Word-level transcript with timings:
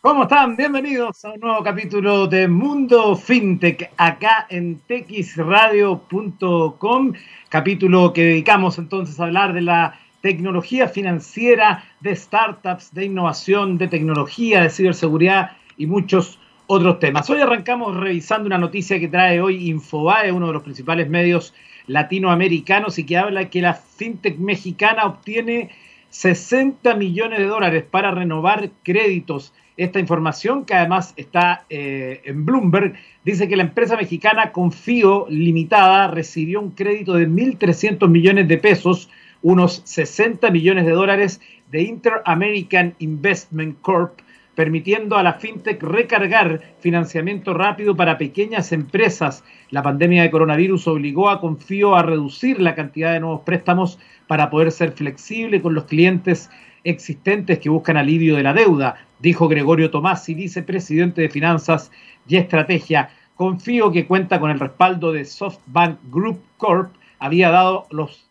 ¿Cómo 0.00 0.22
están? 0.22 0.54
Bienvenidos 0.54 1.24
a 1.24 1.32
un 1.32 1.40
nuevo 1.40 1.60
capítulo 1.64 2.28
de 2.28 2.46
Mundo 2.46 3.16
FinTech 3.16 3.90
acá 3.96 4.46
en 4.48 4.78
texradio.com, 4.86 7.12
capítulo 7.48 8.12
que 8.12 8.26
dedicamos 8.26 8.78
entonces 8.78 9.18
a 9.18 9.24
hablar 9.24 9.54
de 9.54 9.62
la 9.62 9.98
tecnología 10.20 10.86
financiera, 10.86 11.84
de 11.98 12.14
startups, 12.14 12.94
de 12.94 13.06
innovación, 13.06 13.76
de 13.76 13.88
tecnología, 13.88 14.62
de 14.62 14.70
ciberseguridad 14.70 15.56
y 15.76 15.86
muchos 15.86 16.38
otros 16.68 17.00
temas. 17.00 17.28
Hoy 17.28 17.40
arrancamos 17.40 17.96
revisando 17.96 18.46
una 18.46 18.58
noticia 18.58 19.00
que 19.00 19.08
trae 19.08 19.40
hoy 19.40 19.68
Infobae, 19.68 20.30
uno 20.30 20.46
de 20.46 20.52
los 20.52 20.62
principales 20.62 21.08
medios 21.08 21.54
latinoamericanos 21.88 23.00
y 23.00 23.04
que 23.04 23.18
habla 23.18 23.50
que 23.50 23.62
la 23.62 23.74
fintech 23.74 24.38
mexicana 24.38 25.06
obtiene 25.06 25.70
60 26.10 26.94
millones 26.94 27.38
de 27.38 27.46
dólares 27.46 27.84
para 27.88 28.10
renovar 28.10 28.70
créditos. 28.82 29.52
Esta 29.76 30.00
información, 30.00 30.64
que 30.64 30.74
además 30.74 31.14
está 31.16 31.64
eh, 31.70 32.20
en 32.24 32.44
Bloomberg, 32.44 32.94
dice 33.24 33.46
que 33.46 33.56
la 33.56 33.62
empresa 33.62 33.96
mexicana 33.96 34.50
Confío 34.50 35.26
Limitada 35.28 36.08
recibió 36.08 36.60
un 36.60 36.72
crédito 36.72 37.14
de 37.14 37.28
1.300 37.28 38.08
millones 38.08 38.48
de 38.48 38.58
pesos, 38.58 39.08
unos 39.40 39.82
60 39.84 40.50
millones 40.50 40.84
de 40.84 40.92
dólares 40.92 41.40
de 41.70 41.82
Inter-American 41.82 42.94
Investment 42.98 43.80
Corp, 43.80 44.18
permitiendo 44.58 45.16
a 45.16 45.22
la 45.22 45.34
fintech 45.34 45.80
recargar 45.80 46.60
financiamiento 46.80 47.54
rápido 47.54 47.94
para 47.94 48.18
pequeñas 48.18 48.72
empresas. 48.72 49.44
La 49.70 49.84
pandemia 49.84 50.24
de 50.24 50.32
coronavirus 50.32 50.88
obligó 50.88 51.30
a 51.30 51.40
Confío 51.40 51.94
a 51.94 52.02
reducir 52.02 52.60
la 52.60 52.74
cantidad 52.74 53.12
de 53.12 53.20
nuevos 53.20 53.42
préstamos 53.42 54.00
para 54.26 54.50
poder 54.50 54.72
ser 54.72 54.90
flexible 54.90 55.62
con 55.62 55.74
los 55.74 55.84
clientes 55.84 56.50
existentes 56.82 57.60
que 57.60 57.68
buscan 57.68 57.96
alivio 57.96 58.34
de 58.34 58.42
la 58.42 58.52
deuda, 58.52 58.96
dijo 59.20 59.46
Gregorio 59.46 59.92
Tomasi, 59.92 60.34
vicepresidente 60.34 61.22
de 61.22 61.28
Finanzas 61.28 61.92
y 62.26 62.34
Estrategia. 62.34 63.10
Confío 63.36 63.92
que 63.92 64.08
cuenta 64.08 64.40
con 64.40 64.50
el 64.50 64.58
respaldo 64.58 65.12
de 65.12 65.24
SoftBank 65.24 66.00
Group 66.10 66.40
Corp. 66.56 66.92
Había 67.20 67.50
dado 67.50 67.86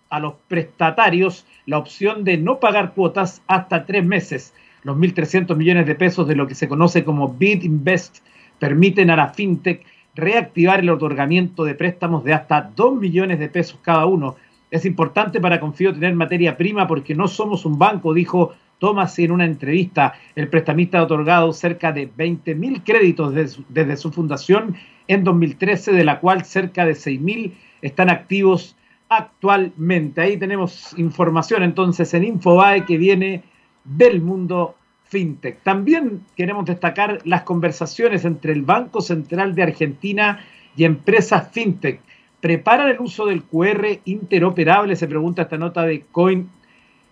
a 0.09 0.19
los 0.19 0.33
prestatarios 0.49 1.45
la 1.65 1.77
opción 1.77 2.25
de 2.25 2.35
no 2.35 2.59
pagar 2.59 2.95
cuotas 2.95 3.41
hasta 3.47 3.85
tres 3.85 4.03
meses. 4.03 4.53
Los 4.83 4.97
1.300 4.97 5.55
millones 5.55 5.85
de 5.85 5.95
pesos 5.95 6.27
de 6.27 6.35
lo 6.35 6.47
que 6.47 6.55
se 6.55 6.67
conoce 6.67 7.03
como 7.03 7.33
Bid 7.33 7.63
Invest 7.63 8.19
permiten 8.59 9.09
a 9.09 9.15
la 9.15 9.29
fintech 9.29 9.85
reactivar 10.15 10.79
el 10.79 10.89
otorgamiento 10.89 11.63
de 11.63 11.75
préstamos 11.75 12.23
de 12.23 12.33
hasta 12.33 12.61
2 12.75 12.95
millones 12.95 13.39
de 13.39 13.49
pesos 13.49 13.79
cada 13.83 14.05
uno 14.05 14.35
es 14.69 14.85
importante 14.85 15.39
para 15.39 15.59
Confío 15.59 15.93
tener 15.93 16.13
materia 16.13 16.57
prima 16.57 16.87
porque 16.87 17.15
no 17.15 17.27
somos 17.27 17.65
un 17.65 17.77
banco, 17.77 18.13
dijo 18.13 18.53
Thomas 18.79 19.17
en 19.19 19.31
una 19.31 19.45
entrevista. 19.45 20.13
El 20.35 20.49
prestamista 20.49 20.99
ha 20.99 21.03
otorgado 21.03 21.53
cerca 21.53 21.91
de 21.91 22.11
20.000 22.11 22.83
créditos 22.83 23.33
desde, 23.33 23.97
su 23.97 24.11
fundación 24.11 24.75
en 25.07 25.23
2013, 25.23 25.93
de 25.93 26.03
la 26.03 26.19
cual 26.19 26.43
cerca 26.43 26.85
de 26.85 26.93
6.000 26.93 27.53
están 27.81 28.09
activos 28.09 28.75
actualmente. 29.09 30.19
Ahí 30.19 30.37
tenemos 30.37 30.93
información 30.97 31.63
entonces 31.63 32.13
en 32.13 32.25
Infobae 32.25 32.85
que 32.85 32.97
viene 32.97 33.43
del 33.87 34.21
mundo 34.21 34.75
fintech. 35.05 35.63
También 35.63 36.21
queremos 36.35 36.65
destacar 36.65 37.21
las 37.23 37.43
conversaciones 37.43 38.25
entre 38.25 38.53
el 38.53 38.61
Banco 38.61 39.01
Central 39.01 39.55
de 39.55 39.63
Argentina 39.63 40.45
y 40.75 40.83
empresas 40.83 41.49
fintech 41.51 42.01
preparan 42.39 42.89
el 42.89 42.99
uso 42.99 43.25
del 43.25 43.43
QR 43.43 43.99
interoperable? 44.05 44.95
Se 44.95 45.07
pregunta 45.07 45.43
esta 45.43 45.57
nota 45.57 45.83
de 45.83 46.01
Coin 46.11 46.49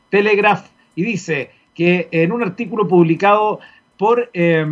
Telegraph 0.09 0.67
y 0.95 1.03
dice 1.03 1.51
que 1.73 2.07
en 2.11 2.31
un 2.31 2.43
artículo 2.43 2.87
publicado 2.87 3.59
por 3.97 4.29
eh, 4.33 4.65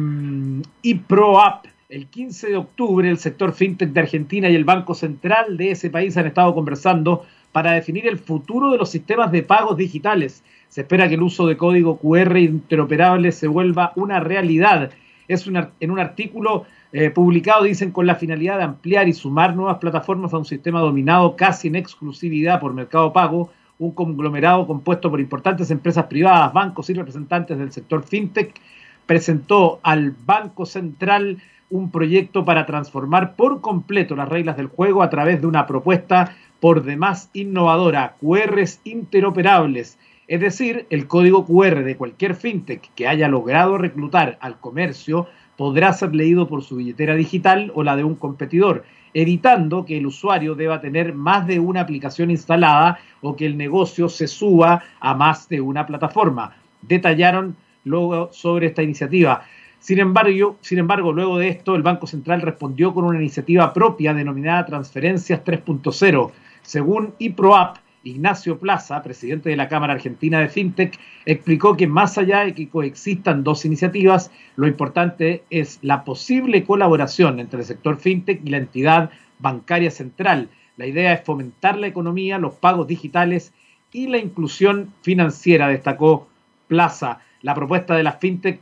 el 1.89 2.07
15 2.07 2.49
de 2.49 2.57
octubre, 2.57 3.09
el 3.09 3.17
sector 3.17 3.53
fintech 3.53 3.89
de 3.89 3.99
Argentina 3.99 4.49
y 4.49 4.55
el 4.55 4.63
Banco 4.63 4.95
Central 4.95 5.57
de 5.57 5.71
ese 5.71 5.89
país 5.89 6.15
han 6.17 6.27
estado 6.27 6.53
conversando 6.53 7.25
para 7.51 7.73
definir 7.73 8.07
el 8.07 8.17
futuro 8.17 8.71
de 8.71 8.77
los 8.77 8.89
sistemas 8.89 9.31
de 9.31 9.43
pagos 9.43 9.77
digitales. 9.77 10.43
Se 10.73 10.81
espera 10.81 11.07
que 11.07 11.13
el 11.13 11.21
uso 11.21 11.45
de 11.45 11.55
código 11.55 11.99
QR 11.99 12.35
interoperable 12.35 13.31
se 13.31 13.47
vuelva 13.47 13.93
una 13.95 14.19
realidad. 14.19 14.89
Es 15.27 15.45
en 15.47 15.91
un 15.91 15.99
artículo 15.99 16.65
eh, 16.91 17.11
publicado, 17.11 17.65
dicen, 17.65 17.91
con 17.91 18.07
la 18.07 18.15
finalidad 18.15 18.57
de 18.57 18.63
ampliar 18.63 19.07
y 19.07 19.13
sumar 19.13 19.55
nuevas 19.55 19.77
plataformas 19.77 20.33
a 20.33 20.39
un 20.39 20.45
sistema 20.45 20.79
dominado 20.79 21.35
casi 21.35 21.67
en 21.67 21.75
exclusividad 21.75 22.59
por 22.59 22.73
Mercado 22.73 23.13
Pago, 23.13 23.51
un 23.77 23.91
conglomerado 23.91 24.65
compuesto 24.65 25.11
por 25.11 25.19
importantes 25.19 25.69
empresas 25.69 26.07
privadas, 26.07 26.51
bancos 26.53 26.89
y 26.89 26.95
representantes 26.95 27.59
del 27.59 27.71
sector 27.71 28.01
fintech, 28.01 28.59
presentó 29.05 29.79
al 29.83 30.15
Banco 30.25 30.65
Central 30.65 31.37
un 31.69 31.91
proyecto 31.91 32.45
para 32.45 32.65
transformar 32.65 33.35
por 33.35 33.61
completo 33.61 34.15
las 34.15 34.27
reglas 34.27 34.57
del 34.57 34.69
juego 34.69 35.03
a 35.03 35.11
través 35.11 35.39
de 35.39 35.45
una 35.45 35.67
propuesta 35.67 36.35
por 36.59 36.81
demás 36.81 37.29
innovadora, 37.33 38.15
QRs 38.19 38.81
interoperables, 38.85 39.99
es 40.27 40.39
decir, 40.39 40.87
el 40.89 41.07
código 41.07 41.45
QR 41.45 41.83
de 41.83 41.97
cualquier 41.97 42.35
fintech 42.35 42.93
que 42.95 43.07
haya 43.07 43.27
logrado 43.27 43.77
reclutar 43.77 44.37
al 44.41 44.59
comercio 44.59 45.27
podrá 45.57 45.93
ser 45.93 46.15
leído 46.15 46.47
por 46.47 46.63
su 46.63 46.77
billetera 46.77 47.15
digital 47.15 47.71
o 47.75 47.83
la 47.83 47.95
de 47.95 48.03
un 48.03 48.15
competidor, 48.15 48.85
evitando 49.13 49.85
que 49.85 49.97
el 49.97 50.07
usuario 50.07 50.55
deba 50.55 50.81
tener 50.81 51.13
más 51.13 51.45
de 51.45 51.59
una 51.59 51.81
aplicación 51.81 52.31
instalada 52.31 52.99
o 53.21 53.35
que 53.35 53.45
el 53.45 53.57
negocio 53.57 54.09
se 54.09 54.27
suba 54.27 54.83
a 54.99 55.13
más 55.13 55.49
de 55.49 55.61
una 55.61 55.85
plataforma. 55.85 56.55
Detallaron 56.81 57.55
luego 57.83 58.29
sobre 58.31 58.67
esta 58.67 58.81
iniciativa. 58.81 59.43
Sin 59.79 59.99
embargo, 59.99 60.57
sin 60.61 60.79
embargo, 60.79 61.11
luego 61.11 61.37
de 61.37 61.49
esto, 61.49 61.75
el 61.75 61.83
Banco 61.83 62.07
Central 62.07 62.41
respondió 62.41 62.93
con 62.93 63.03
una 63.03 63.19
iniciativa 63.19 63.73
propia 63.73 64.13
denominada 64.13 64.65
Transferencias 64.65 65.43
3.0. 65.43 66.31
Según 66.61 67.13
IPROAP, 67.19 67.82
Ignacio 68.03 68.59
Plaza, 68.59 69.01
presidente 69.01 69.49
de 69.49 69.55
la 69.55 69.69
Cámara 69.69 69.93
Argentina 69.93 70.39
de 70.39 70.49
FinTech, 70.49 70.99
explicó 71.25 71.77
que 71.77 71.87
más 71.87 72.17
allá 72.17 72.41
de 72.41 72.53
que 72.53 72.69
coexistan 72.69 73.43
dos 73.43 73.65
iniciativas, 73.65 74.31
lo 74.55 74.67
importante 74.67 75.43
es 75.49 75.79
la 75.81 76.03
posible 76.03 76.63
colaboración 76.63 77.39
entre 77.39 77.59
el 77.59 77.65
sector 77.65 77.97
FinTech 77.97 78.41
y 78.43 78.49
la 78.49 78.57
entidad 78.57 79.09
bancaria 79.39 79.91
central. 79.91 80.49
La 80.77 80.87
idea 80.87 81.13
es 81.13 81.23
fomentar 81.23 81.77
la 81.77 81.87
economía, 81.87 82.37
los 82.37 82.55
pagos 82.55 82.87
digitales 82.87 83.53
y 83.91 84.07
la 84.07 84.17
inclusión 84.17 84.93
financiera, 85.01 85.67
destacó 85.67 86.27
Plaza. 86.67 87.19
La 87.41 87.53
propuesta 87.53 87.95
de 87.95 88.03
la 88.03 88.13
FinTech 88.13 88.59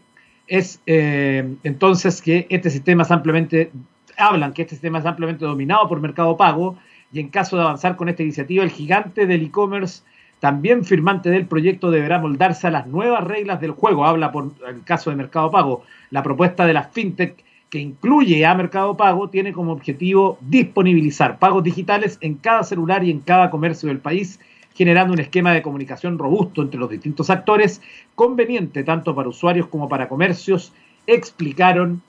es 0.47 0.81
eh, 0.85 1.55
entonces 1.63 2.21
que 2.21 2.45
este 2.49 2.69
sistema 2.69 3.03
es 3.03 3.11
ampliamente, 3.11 3.71
hablan 4.17 4.53
que 4.53 4.63
este 4.63 4.75
sistema 4.75 4.99
es 4.99 5.05
ampliamente 5.05 5.45
dominado 5.45 5.87
por 5.87 6.01
Mercado 6.01 6.35
Pago, 6.35 6.77
y 7.13 7.19
en 7.19 7.29
caso 7.29 7.57
de 7.57 7.63
avanzar 7.63 7.95
con 7.95 8.09
esta 8.09 8.23
iniciativa, 8.23 8.63
el 8.63 8.71
gigante 8.71 9.25
del 9.25 9.43
e-commerce, 9.43 10.03
también 10.39 10.85
firmante 10.85 11.29
del 11.29 11.45
proyecto, 11.45 11.91
deberá 11.91 12.19
moldarse 12.19 12.67
a 12.67 12.71
las 12.71 12.87
nuevas 12.87 13.23
reglas 13.23 13.61
del 13.61 13.71
juego. 13.71 14.05
Habla 14.05 14.31
por 14.31 14.51
el 14.67 14.83
caso 14.83 15.09
de 15.09 15.15
Mercado 15.15 15.51
Pago. 15.51 15.83
La 16.09 16.23
propuesta 16.23 16.65
de 16.65 16.73
la 16.73 16.83
FinTech 16.83 17.43
que 17.69 17.79
incluye 17.79 18.45
a 18.45 18.55
Mercado 18.55 18.97
Pago 18.97 19.29
tiene 19.29 19.53
como 19.53 19.71
objetivo 19.71 20.37
disponibilizar 20.41 21.39
pagos 21.39 21.63
digitales 21.63 22.17
en 22.21 22.35
cada 22.35 22.63
celular 22.63 23.03
y 23.03 23.11
en 23.11 23.19
cada 23.19 23.49
comercio 23.49 23.87
del 23.87 23.99
país, 23.99 24.39
generando 24.73 25.13
un 25.13 25.19
esquema 25.19 25.53
de 25.53 25.61
comunicación 25.61 26.17
robusto 26.17 26.61
entre 26.61 26.79
los 26.79 26.89
distintos 26.89 27.29
actores, 27.29 27.81
conveniente 28.15 28.83
tanto 28.83 29.15
para 29.15 29.29
usuarios 29.29 29.67
como 29.67 29.87
para 29.87 30.09
comercios, 30.09 30.73
explicaron 31.07 32.01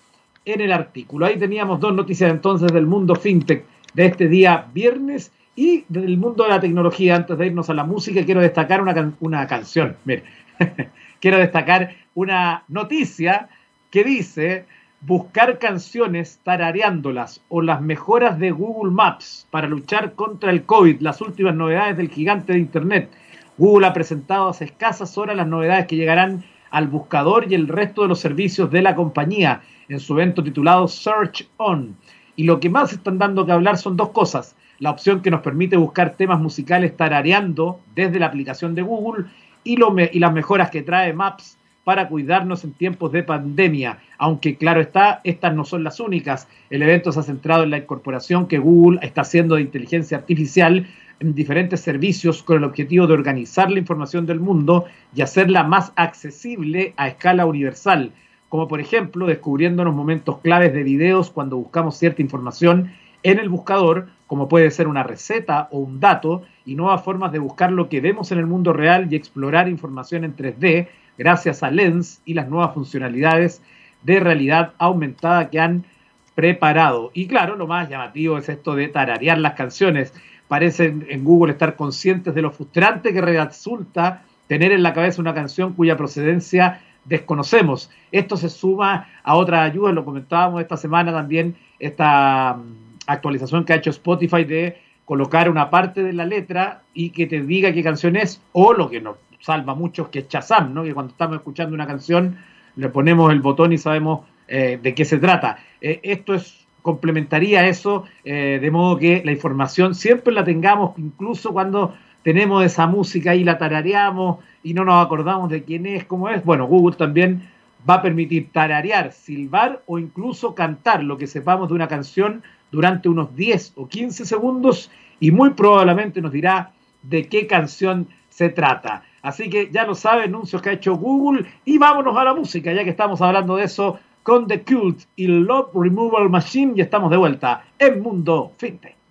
en 0.44 0.60
el 0.60 0.72
artículo. 0.72 1.26
Ahí 1.26 1.38
teníamos 1.38 1.78
dos 1.78 1.94
noticias 1.94 2.30
entonces 2.30 2.72
del 2.72 2.86
mundo 2.86 3.14
fintech 3.14 3.64
de 3.94 4.06
este 4.06 4.28
día 4.28 4.66
viernes 4.72 5.32
y 5.54 5.84
del 5.88 6.16
mundo 6.16 6.44
de 6.44 6.50
la 6.50 6.60
tecnología. 6.60 7.16
Antes 7.16 7.36
de 7.38 7.46
irnos 7.46 7.70
a 7.70 7.74
la 7.74 7.84
música, 7.84 8.24
quiero 8.24 8.40
destacar 8.40 8.80
una, 8.80 9.12
una 9.20 9.46
canción. 9.46 9.96
Mire, 10.04 10.24
quiero 11.20 11.38
destacar 11.38 11.94
una 12.14 12.64
noticia 12.68 13.48
que 13.90 14.04
dice 14.04 14.64
buscar 15.02 15.58
canciones 15.58 16.40
tarareándolas 16.44 17.42
o 17.48 17.60
las 17.60 17.80
mejoras 17.80 18.38
de 18.38 18.52
Google 18.52 18.92
Maps 18.92 19.46
para 19.50 19.66
luchar 19.66 20.14
contra 20.14 20.50
el 20.50 20.64
COVID, 20.64 21.00
las 21.00 21.20
últimas 21.20 21.54
novedades 21.54 21.96
del 21.96 22.08
gigante 22.08 22.52
de 22.52 22.60
Internet. 22.60 23.10
Google 23.58 23.86
ha 23.86 23.92
presentado 23.92 24.48
hace 24.48 24.66
escasas 24.66 25.18
horas 25.18 25.36
las 25.36 25.46
novedades 25.46 25.86
que 25.86 25.96
llegarán 25.96 26.44
al 26.70 26.86
buscador 26.86 27.50
y 27.50 27.54
el 27.54 27.68
resto 27.68 28.02
de 28.02 28.08
los 28.08 28.20
servicios 28.20 28.70
de 28.70 28.80
la 28.80 28.94
compañía 28.94 29.60
en 29.88 30.00
su 30.00 30.14
evento 30.14 30.42
titulado 30.42 30.88
Search 30.88 31.48
On. 31.58 31.96
Y 32.36 32.44
lo 32.44 32.60
que 32.60 32.70
más 32.70 32.92
están 32.92 33.18
dando 33.18 33.44
que 33.44 33.52
hablar 33.52 33.76
son 33.76 33.96
dos 33.96 34.10
cosas. 34.10 34.56
La 34.78 34.90
opción 34.90 35.20
que 35.20 35.30
nos 35.30 35.42
permite 35.42 35.76
buscar 35.76 36.14
temas 36.16 36.40
musicales 36.40 36.96
tarareando 36.96 37.80
desde 37.94 38.18
la 38.18 38.26
aplicación 38.26 38.74
de 38.74 38.82
Google 38.82 39.26
y, 39.64 39.76
lo 39.76 39.94
y 39.98 40.18
las 40.18 40.32
mejoras 40.32 40.70
que 40.70 40.82
trae 40.82 41.12
Maps 41.12 41.58
para 41.84 42.08
cuidarnos 42.08 42.64
en 42.64 42.72
tiempos 42.72 43.12
de 43.12 43.22
pandemia. 43.22 43.98
Aunque 44.18 44.56
claro 44.56 44.80
está, 44.80 45.20
estas 45.24 45.54
no 45.54 45.64
son 45.64 45.84
las 45.84 46.00
únicas. 46.00 46.48
El 46.70 46.82
evento 46.82 47.12
se 47.12 47.20
ha 47.20 47.24
centrado 47.24 47.64
en 47.64 47.70
la 47.70 47.78
incorporación 47.78 48.46
que 48.46 48.58
Google 48.58 49.00
está 49.02 49.22
haciendo 49.22 49.56
de 49.56 49.62
inteligencia 49.62 50.18
artificial 50.18 50.86
en 51.20 51.34
diferentes 51.34 51.80
servicios 51.80 52.42
con 52.42 52.58
el 52.58 52.64
objetivo 52.64 53.06
de 53.06 53.14
organizar 53.14 53.70
la 53.70 53.78
información 53.78 54.26
del 54.26 54.40
mundo 54.40 54.86
y 55.14 55.22
hacerla 55.22 55.62
más 55.62 55.92
accesible 55.96 56.94
a 56.96 57.08
escala 57.08 57.46
universal 57.46 58.12
como 58.52 58.68
por 58.68 58.82
ejemplo 58.82 59.24
descubriéndonos 59.24 59.94
momentos 59.94 60.40
claves 60.40 60.74
de 60.74 60.82
videos 60.82 61.30
cuando 61.30 61.56
buscamos 61.56 61.96
cierta 61.96 62.20
información 62.20 62.92
en 63.22 63.38
el 63.38 63.48
buscador, 63.48 64.08
como 64.26 64.46
puede 64.46 64.70
ser 64.70 64.88
una 64.88 65.02
receta 65.02 65.68
o 65.70 65.78
un 65.78 66.00
dato, 66.00 66.42
y 66.66 66.74
nuevas 66.74 67.02
formas 67.02 67.32
de 67.32 67.38
buscar 67.38 67.72
lo 67.72 67.88
que 67.88 68.02
vemos 68.02 68.30
en 68.30 68.38
el 68.38 68.46
mundo 68.46 68.74
real 68.74 69.10
y 69.10 69.16
explorar 69.16 69.70
información 69.70 70.24
en 70.24 70.36
3D 70.36 70.88
gracias 71.16 71.62
a 71.62 71.70
Lens 71.70 72.20
y 72.26 72.34
las 72.34 72.46
nuevas 72.46 72.74
funcionalidades 72.74 73.62
de 74.02 74.20
realidad 74.20 74.74
aumentada 74.76 75.48
que 75.48 75.58
han 75.58 75.86
preparado. 76.34 77.10
Y 77.14 77.28
claro, 77.28 77.56
lo 77.56 77.66
más 77.66 77.88
llamativo 77.88 78.36
es 78.36 78.50
esto 78.50 78.74
de 78.74 78.88
tararear 78.88 79.38
las 79.38 79.54
canciones. 79.54 80.12
Parecen 80.48 81.06
en 81.08 81.24
Google 81.24 81.52
estar 81.52 81.74
conscientes 81.74 82.34
de 82.34 82.42
lo 82.42 82.50
frustrante 82.50 83.14
que 83.14 83.22
resulta 83.22 84.24
tener 84.46 84.72
en 84.72 84.82
la 84.82 84.92
cabeza 84.92 85.22
una 85.22 85.32
canción 85.32 85.72
cuya 85.72 85.96
procedencia 85.96 86.82
desconocemos. 87.04 87.90
Esto 88.10 88.36
se 88.36 88.48
suma 88.48 89.08
a 89.22 89.36
otras 89.36 89.70
ayudas, 89.70 89.94
lo 89.94 90.04
comentábamos 90.04 90.60
esta 90.60 90.76
semana 90.76 91.12
también, 91.12 91.56
esta 91.78 92.54
mm, 92.54 92.96
actualización 93.06 93.64
que 93.64 93.72
ha 93.72 93.76
hecho 93.76 93.90
Spotify 93.90 94.44
de 94.44 94.78
colocar 95.04 95.50
una 95.50 95.68
parte 95.68 96.02
de 96.02 96.12
la 96.12 96.24
letra 96.24 96.82
y 96.94 97.10
que 97.10 97.26
te 97.26 97.42
diga 97.42 97.72
qué 97.72 97.82
canción 97.82 98.16
es, 98.16 98.40
o 98.52 98.72
lo 98.72 98.88
que 98.88 99.00
nos 99.00 99.16
salva 99.40 99.74
mucho 99.74 100.10
que 100.10 100.20
es 100.20 100.28
Chazam, 100.28 100.72
¿no? 100.72 100.84
que 100.84 100.94
cuando 100.94 101.12
estamos 101.12 101.36
escuchando 101.36 101.74
una 101.74 101.86
canción 101.86 102.38
le 102.76 102.88
ponemos 102.88 103.32
el 103.32 103.40
botón 103.40 103.72
y 103.72 103.78
sabemos 103.78 104.20
eh, 104.48 104.78
de 104.80 104.94
qué 104.94 105.04
se 105.04 105.18
trata. 105.18 105.58
Eh, 105.80 106.00
esto 106.02 106.34
es 106.34 106.62
complementaría 106.82 107.66
eso, 107.66 108.04
eh, 108.24 108.58
de 108.60 108.70
modo 108.70 108.98
que 108.98 109.22
la 109.24 109.32
información 109.32 109.94
siempre 109.94 110.34
la 110.34 110.44
tengamos, 110.44 110.98
incluso 110.98 111.52
cuando 111.52 111.94
tenemos 112.22 112.64
esa 112.64 112.86
música 112.86 113.34
y 113.34 113.44
la 113.44 113.58
tarareamos 113.58 114.38
y 114.62 114.74
no 114.74 114.84
nos 114.84 115.04
acordamos 115.04 115.50
de 115.50 115.64
quién 115.64 115.86
es, 115.86 116.04
cómo 116.04 116.28
es. 116.28 116.44
Bueno, 116.44 116.66
Google 116.66 116.96
también 116.96 117.48
va 117.88 117.94
a 117.94 118.02
permitir 118.02 118.50
tararear, 118.52 119.12
silbar 119.12 119.82
o 119.86 119.98
incluso 119.98 120.54
cantar 120.54 121.02
lo 121.02 121.18
que 121.18 121.26
sepamos 121.26 121.68
de 121.68 121.74
una 121.74 121.88
canción 121.88 122.42
durante 122.70 123.08
unos 123.08 123.34
10 123.34 123.72
o 123.76 123.88
15 123.88 124.24
segundos 124.24 124.90
y 125.20 125.30
muy 125.30 125.50
probablemente 125.50 126.20
nos 126.20 126.32
dirá 126.32 126.72
de 127.02 127.28
qué 127.28 127.46
canción 127.46 128.08
se 128.28 128.48
trata. 128.48 129.02
Así 129.20 129.50
que 129.50 129.70
ya 129.70 129.84
lo 129.84 129.94
sabe, 129.94 130.24
anuncios 130.24 130.62
que 130.62 130.70
ha 130.70 130.72
hecho 130.72 130.96
Google 130.96 131.46
y 131.64 131.78
vámonos 131.78 132.16
a 132.16 132.24
la 132.24 132.34
música, 132.34 132.72
ya 132.72 132.84
que 132.84 132.90
estamos 132.90 133.20
hablando 133.20 133.56
de 133.56 133.64
eso 133.64 133.98
con 134.22 134.46
The 134.46 134.62
Cult 134.62 135.02
y 135.16 135.26
Love 135.26 135.70
Removal 135.74 136.30
Machine 136.30 136.74
y 136.76 136.80
estamos 136.80 137.10
de 137.10 137.16
vuelta 137.16 137.64
en 137.78 138.00
Mundo 138.00 138.52
FinTech. 138.56 139.01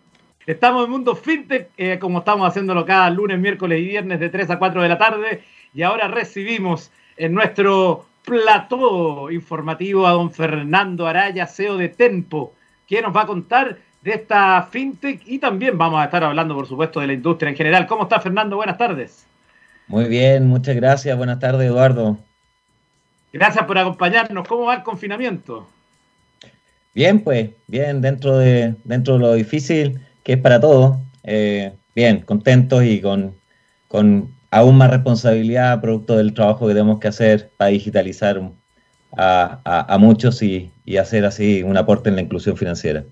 Estamos 0.47 0.85
en 0.85 0.91
Mundo 0.91 1.15
FinTech, 1.15 1.69
eh, 1.77 1.99
como 1.99 2.19
estamos 2.19 2.47
haciéndolo 2.47 2.83
cada 2.83 3.09
lunes, 3.11 3.37
miércoles 3.37 3.79
y 3.79 3.85
viernes 3.85 4.19
de 4.19 4.29
3 4.29 4.49
a 4.49 4.59
4 4.59 4.81
de 4.81 4.89
la 4.89 4.97
tarde. 4.97 5.43
Y 5.73 5.83
ahora 5.83 6.07
recibimos 6.07 6.91
en 7.15 7.33
nuestro 7.33 8.05
plató 8.25 9.29
informativo 9.29 10.07
a 10.07 10.11
don 10.11 10.31
Fernando 10.31 11.05
Araya, 11.05 11.45
CEO 11.45 11.77
de 11.77 11.89
Tempo, 11.89 12.53
que 12.87 13.01
nos 13.01 13.15
va 13.15 13.21
a 13.21 13.27
contar 13.27 13.77
de 14.01 14.11
esta 14.11 14.63
FinTech 14.63 15.21
y 15.27 15.37
también 15.37 15.77
vamos 15.77 16.01
a 16.01 16.05
estar 16.05 16.23
hablando, 16.23 16.55
por 16.55 16.67
supuesto, 16.67 16.99
de 16.99 17.07
la 17.07 17.13
industria 17.13 17.49
en 17.49 17.55
general. 17.55 17.85
¿Cómo 17.85 18.03
está, 18.03 18.19
Fernando? 18.19 18.55
Buenas 18.55 18.79
tardes. 18.79 19.27
Muy 19.87 20.05
bien, 20.05 20.47
muchas 20.47 20.75
gracias. 20.75 21.15
Buenas 21.15 21.39
tardes, 21.39 21.67
Eduardo. 21.67 22.17
Gracias 23.31 23.63
por 23.65 23.77
acompañarnos. 23.77 24.47
¿Cómo 24.47 24.65
va 24.65 24.75
el 24.75 24.83
confinamiento? 24.83 25.67
Bien, 26.95 27.23
pues, 27.23 27.51
bien, 27.67 28.01
dentro 28.01 28.37
de, 28.37 28.75
dentro 28.83 29.13
de 29.13 29.19
lo 29.19 29.33
difícil 29.33 30.01
que 30.23 30.33
es 30.33 30.39
para 30.39 30.59
todos. 30.59 30.97
Eh, 31.23 31.73
bien, 31.95 32.21
contentos 32.21 32.83
y 32.83 33.01
con, 33.01 33.35
aún 34.49 34.77
más 34.77 34.89
responsabilidad 34.89 35.81
producto 35.81 36.17
del 36.17 36.33
trabajo 36.33 36.67
que 36.67 36.73
tenemos 36.73 36.99
que 36.99 37.07
hacer 37.07 37.51
para 37.57 37.71
digitalizar 37.71 38.41
a, 39.17 39.97
muchos 39.99 40.41
y, 40.41 40.71
hacer 40.99 41.25
así 41.25 41.63
un 41.63 41.77
aporte 41.77 42.09
en 42.09 42.15
la 42.15 42.21
inclusión 42.21 42.57
financiera. 42.57 43.03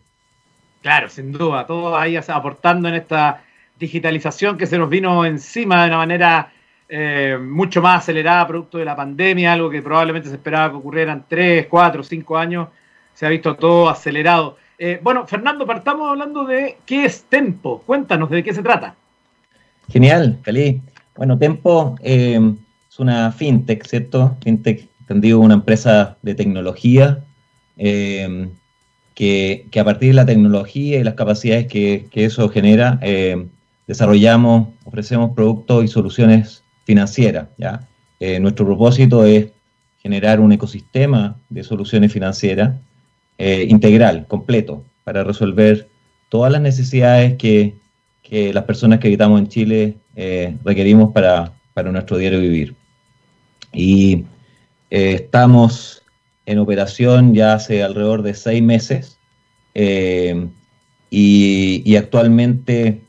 Claro, 0.81 1.09
sin 1.09 1.31
duda, 1.31 1.65
todos 1.65 1.97
ahí 1.97 2.15
aportando 2.15 2.87
en 2.87 2.95
esta 2.95 3.41
digitalización 3.77 4.57
que 4.57 4.65
se 4.65 4.77
nos 4.77 4.89
vino 4.89 5.25
encima 5.25 5.81
de 5.83 5.87
una 5.89 5.97
manera 5.97 6.51
eh, 6.87 7.37
mucho 7.39 7.81
más 7.81 7.99
acelerada 8.03 8.47
producto 8.47 8.77
de 8.77 8.85
la 8.85 8.95
pandemia, 8.95 9.53
algo 9.53 9.69
que 9.69 9.81
probablemente 9.81 10.27
se 10.29 10.35
esperaba 10.35 10.71
que 10.71 10.77
ocurriera 10.77 11.13
en 11.13 11.23
3, 11.27 11.67
4, 11.67 12.03
5 12.03 12.37
años, 12.37 12.67
se 13.13 13.25
ha 13.25 13.29
visto 13.29 13.55
todo 13.55 13.89
acelerado. 13.89 14.57
Eh, 14.81 14.97
bueno, 15.03 15.27
Fernando, 15.27 15.65
partamos 15.65 16.09
hablando 16.09 16.45
de 16.45 16.77
qué 16.85 17.03
es 17.03 17.23
Tempo. 17.23 17.83
Cuéntanos 17.85 18.29
de 18.29 18.41
qué 18.41 18.53
se 18.53 18.63
trata. 18.63 18.95
Genial, 19.89 20.39
feliz. 20.41 20.81
Bueno, 21.17 21.37
Tempo 21.37 21.97
eh, 22.01 22.39
es 22.89 22.97
una 22.97 23.29
fintech, 23.33 23.85
¿cierto? 23.85 24.37
Fintech, 24.41 24.87
entendido, 25.01 25.41
una 25.41 25.55
empresa 25.55 26.17
de 26.21 26.33
tecnología 26.33 27.25
eh, 27.75 28.47
que, 29.15 29.67
a 29.77 29.83
partir 29.83 30.11
de 30.11 30.15
la 30.15 30.25
tecnología 30.25 30.97
y 30.97 31.03
las 31.03 31.15
capacidades 31.15 31.67
que, 31.67 32.07
eso 32.13 32.47
genera, 32.47 33.01
desarrollamos, 33.85 34.69
ofrecemos 34.85 35.35
productos 35.35 35.83
y 35.83 35.89
soluciones 35.89 36.63
financieras. 36.85 37.49
¿ya? 37.57 37.85
nuestro 38.39 38.65
propósito 38.65 39.25
es 39.25 39.47
generar 39.97 40.39
un 40.39 40.53
ecosistema 40.53 41.35
de 41.49 41.65
soluciones 41.65 42.13
financieras 42.13 42.75
eh, 43.41 43.65
integral, 43.69 44.27
completo, 44.27 44.83
para 45.05 45.23
resolver 45.23 45.87
todas 46.27 46.51
las 46.51 46.59
necesidades 46.59 47.37
que, 47.37 47.73
las 48.29 48.65
personas 48.65 48.99
que 48.99 49.07
habitamos 49.07 49.39
en 49.39 49.47
Chile 49.47 49.95
eh, 50.17 50.57
requerimos 50.65 51.13
para, 51.13 51.53
nuestro 51.85 52.17
diario 52.17 52.41
vivir. 52.41 52.75
Y 53.71 54.25
eh, 54.89 55.13
estamos 55.13 56.03
en 56.45 56.59
operación 56.59 57.33
ya 57.33 57.53
hace 57.53 57.81
alrededor 57.81 58.23
de 58.23 58.33
seis 58.33 58.61
meses 58.61 59.17
y, 61.09 61.95
actualmente 61.95 63.03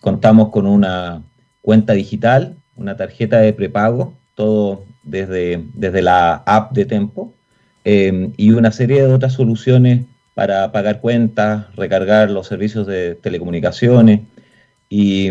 contamos 0.00 0.50
con 0.50 0.66
una 0.66 1.24
cuenta 1.60 1.92
digital, 1.94 2.56
una 2.76 2.96
tarjeta 2.96 3.38
de 3.38 3.52
prepago, 3.52 4.14
todo 4.36 4.84
desde, 5.02 5.64
desde 5.74 6.02
la 6.02 6.34
app 6.46 6.70
de 6.72 6.84
Tempo. 6.84 7.34
Em, 7.84 8.32
y 8.38 8.50
una 8.52 8.72
serie 8.72 9.02
de 9.02 9.12
otras 9.12 9.34
soluciones 9.34 10.06
para 10.32 10.72
pagar 10.72 11.00
cuentas, 11.00 11.66
recargar 11.76 12.30
los 12.30 12.46
servicios 12.46 12.86
de 12.86 13.14
telecomunicaciones. 13.14 14.20
Y, 14.88 15.30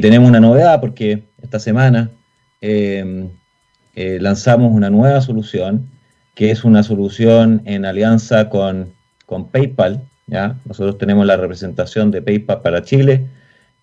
tenemos 0.00 0.28
una 0.28 0.40
novedad 0.40 0.80
porque 0.80 1.24
esta 1.42 1.58
semana 1.58 2.10
em, 2.60 3.30
eh, 3.94 4.18
lanzamos 4.20 4.72
una 4.72 4.90
nueva 4.90 5.20
solución 5.20 5.88
que 6.34 6.50
es 6.50 6.64
una 6.64 6.82
solución 6.82 7.62
en 7.64 7.84
alianza 7.84 8.48
con, 8.48 8.92
con 9.26 9.48
PayPal. 9.48 10.02
¿ya? 10.26 10.56
Nosotros 10.64 10.98
tenemos 10.98 11.26
la 11.26 11.36
representación 11.36 12.10
de 12.10 12.22
PayPal 12.22 12.60
para 12.62 12.82
Chile 12.82 13.28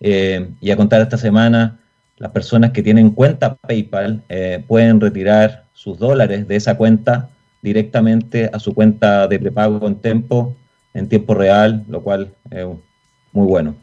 em, 0.00 0.54
y 0.60 0.70
a 0.70 0.76
contar 0.76 1.00
esta 1.00 1.16
semana 1.16 1.80
las 2.18 2.30
personas 2.32 2.72
que 2.72 2.82
tienen 2.82 3.10
cuenta 3.10 3.56
PayPal 3.56 4.22
eh, 4.28 4.62
pueden 4.66 5.00
retirar 5.00 5.64
sus 5.72 5.98
dólares 5.98 6.46
de 6.46 6.56
esa 6.56 6.76
cuenta 6.76 7.30
directamente 7.62 8.50
a 8.52 8.58
su 8.58 8.74
cuenta 8.74 9.28
de 9.28 9.38
prepago 9.38 9.86
en 9.86 9.94
tiempo, 9.96 10.54
en 10.92 11.08
tiempo 11.08 11.34
real, 11.34 11.84
lo 11.88 12.02
cual 12.02 12.34
es 12.50 12.66
muy 13.32 13.46
bueno. 13.46 13.74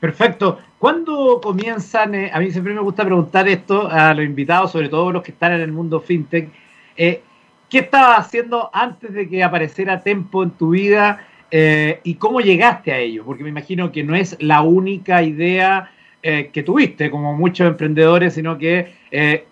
Perfecto. 0.00 0.58
¿Cuándo 0.78 1.40
comienzan? 1.42 2.14
Eh, 2.14 2.30
a 2.32 2.38
mí 2.38 2.50
siempre 2.50 2.74
me 2.74 2.80
gusta 2.80 3.04
preguntar 3.04 3.48
esto 3.48 3.88
a 3.90 4.14
los 4.14 4.24
invitados, 4.24 4.70
sobre 4.72 4.88
todo 4.88 5.10
los 5.10 5.22
que 5.22 5.32
están 5.32 5.52
en 5.52 5.60
el 5.60 5.72
mundo 5.72 6.00
fintech. 6.00 6.50
Eh, 6.96 7.22
¿Qué 7.68 7.78
estabas 7.78 8.26
haciendo 8.26 8.70
antes 8.72 9.12
de 9.12 9.28
que 9.28 9.42
apareciera 9.42 10.00
Tempo 10.00 10.42
en 10.42 10.50
tu 10.50 10.70
vida 10.70 11.26
eh, 11.50 12.00
y 12.04 12.14
cómo 12.14 12.40
llegaste 12.40 12.92
a 12.92 12.98
ello? 12.98 13.24
Porque 13.24 13.42
me 13.42 13.50
imagino 13.50 13.90
que 13.90 14.04
no 14.04 14.14
es 14.14 14.36
la 14.40 14.62
única 14.62 15.22
idea 15.22 15.92
que 16.20 16.62
tuviste, 16.62 17.10
como 17.10 17.32
muchos 17.32 17.66
emprendedores, 17.66 18.34
sino 18.34 18.58
que 18.58 18.92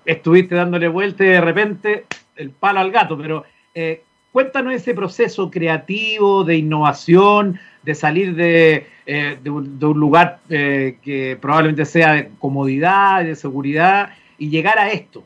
estuviste 0.04 0.56
dándole 0.56 0.88
vuelta 0.88 1.24
y 1.24 1.28
de 1.28 1.40
repente 1.40 2.04
el 2.36 2.50
palo 2.50 2.80
al 2.80 2.90
gato, 2.90 3.16
pero 3.18 3.44
eh, 3.74 4.02
cuéntanos 4.32 4.74
ese 4.74 4.94
proceso 4.94 5.50
creativo 5.50 6.44
de 6.44 6.56
innovación, 6.56 7.58
de 7.82 7.94
salir 7.94 8.34
de, 8.34 8.86
eh, 9.06 9.38
un, 9.46 9.78
lugar 9.80 10.40
eh, 10.48 10.98
que 11.02 11.38
probablemente 11.40 11.84
sea 11.84 12.12
de 12.14 12.30
comodidad, 12.38 13.24
de 13.24 13.36
seguridad, 13.36 14.10
y 14.38 14.50
llegar 14.50 14.78
a 14.78 14.90
esto. 14.90 15.24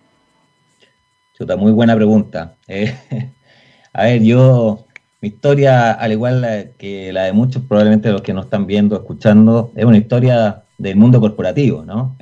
Chuta, 1.37 1.57
muy 1.57 1.73
buena 1.73 1.97
pregunta. 1.97 2.57
a 3.93 4.03
ver, 4.05 4.23
yo, 4.23 4.85
mi 5.21 5.29
historia, 5.29 5.93
al 5.93 6.13
igual 6.13 6.73
que 6.79 7.13
la 7.13 7.25
de 7.25 7.33
muchos, 7.33 7.63
probablemente 7.63 8.13
los 8.13 8.23
que 8.23 8.35
nos 8.35 8.45
están 8.45 8.67
viendo, 8.67 8.97
escuchando, 8.97 9.73
es 9.75 9.85
una 9.85 9.99
historia 9.99 10.63
del 10.79 10.97
mundo 10.97 11.21
corporativo, 11.21 11.85
¿no? 11.85 12.17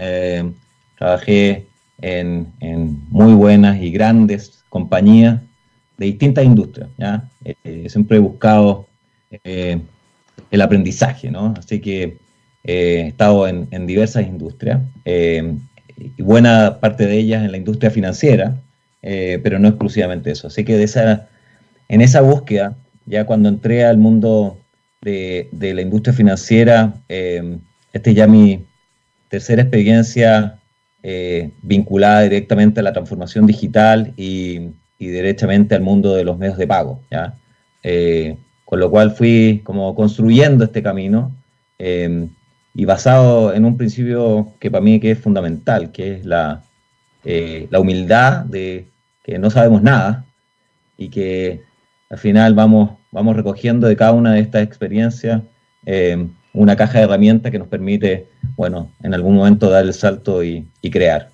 trabajé 0.97 1.69
en, 2.01 2.53
en, 2.61 3.01
muy 3.11 3.35
buenas 3.35 3.81
y 3.81 3.91
grandes 3.93 4.58
compañías 4.69 5.41
de 5.97 6.07
distintas 6.07 6.45
industrias. 6.45 6.89
¿ya? 6.97 7.29
Eh, 7.45 7.87
siempre 7.89 8.17
he 8.17 8.21
buscado 8.21 8.87
eh, 9.45 9.81
el 10.51 10.63
aprendizaje, 10.63 11.31
¿no? 11.31 11.55
Así 11.59 11.81
que 11.81 12.03
eh, 12.03 12.17
he 12.65 13.07
estado 13.09 13.47
en, 13.49 13.87
diversas 13.87 14.27
industrias 14.27 14.81
y 15.05 16.23
buena 16.23 16.79
parte 16.81 17.07
de 17.07 17.19
ellas 17.19 17.45
en 17.45 17.51
la 17.51 17.57
industria 17.57 17.91
financiera 17.91 18.57
pero 19.01 19.59
no 19.59 19.69
exclusivamente 19.69 20.31
eso. 20.31 20.49
Así 20.49 20.65
que 20.65 20.77
de 20.77 20.85
esa, 20.85 21.29
en 21.89 22.03
esa 22.03 22.21
búsqueda, 22.21 22.77
ya 23.07 23.25
cuando 23.25 23.49
entré 23.49 23.87
al 23.87 23.97
mundo 23.97 24.59
de, 25.01 25.49
la 25.53 25.81
industria 25.81 26.13
financiera, 26.13 26.93
esta 27.09 28.11
es 28.11 28.17
ya 28.17 28.27
mi 28.27 28.67
tercera 29.31 29.63
experiencia 29.63 30.58
eh, 31.03 31.51
vinculada 31.63 32.23
directamente 32.23 32.81
a 32.81 32.83
la 32.83 32.93
transformación 32.93 33.47
digital 33.47 34.13
y, 34.17 34.71
directamente 34.99 35.77
al 35.77 35.83
mundo 35.83 36.15
de 36.15 36.25
los 36.25 36.37
medios 36.39 36.59
de 36.59 36.67
pago. 36.67 37.01
¿ya? 37.11 37.35
Eh, 37.83 38.37
con 38.65 38.81
lo 38.81 38.91
cual 38.91 39.13
fui 39.13 39.61
como 39.65 39.95
construyendo 39.95 40.65
este 40.65 40.83
camino 40.83 41.33
y 42.75 42.85
basado 42.85 43.55
en 43.55 43.65
un 43.65 43.77
principio 43.77 44.53
que 44.59 44.71
para 44.71 44.83
mí 44.83 44.99
que 44.99 45.13
es 45.13 45.19
fundamental, 45.21 45.93
que 45.93 46.17
es 46.17 46.27
la, 46.27 46.65
la 47.23 47.79
humildad 47.79 48.45
de 48.45 48.89
que 49.23 49.39
no 49.39 49.51
sabemos 49.51 49.83
nada 49.83 50.25
y 50.97 51.09
que 51.09 51.63
al 52.11 52.19
final 52.19 52.55
vamos, 52.55 52.91
vamos 53.13 53.37
recogiendo 53.37 53.87
de 53.87 53.97
cada 53.97 54.13
una 54.13 54.33
de 54.33 54.41
estas 54.41 54.63
experiencias 54.63 55.43
eh, 55.87 56.29
una 56.53 56.77
caja 56.77 56.99
de 56.99 57.05
herramientas 57.05 57.53
que 57.53 57.59
nos 57.59 57.69
permite, 57.69 58.29
bueno, 58.59 58.91
en 59.03 59.15
algún 59.15 59.37
momento 59.37 59.71
dar 59.71 59.87
el 59.87 59.95
salto 59.95 60.45
y, 60.45 60.69
crear. 60.93 61.31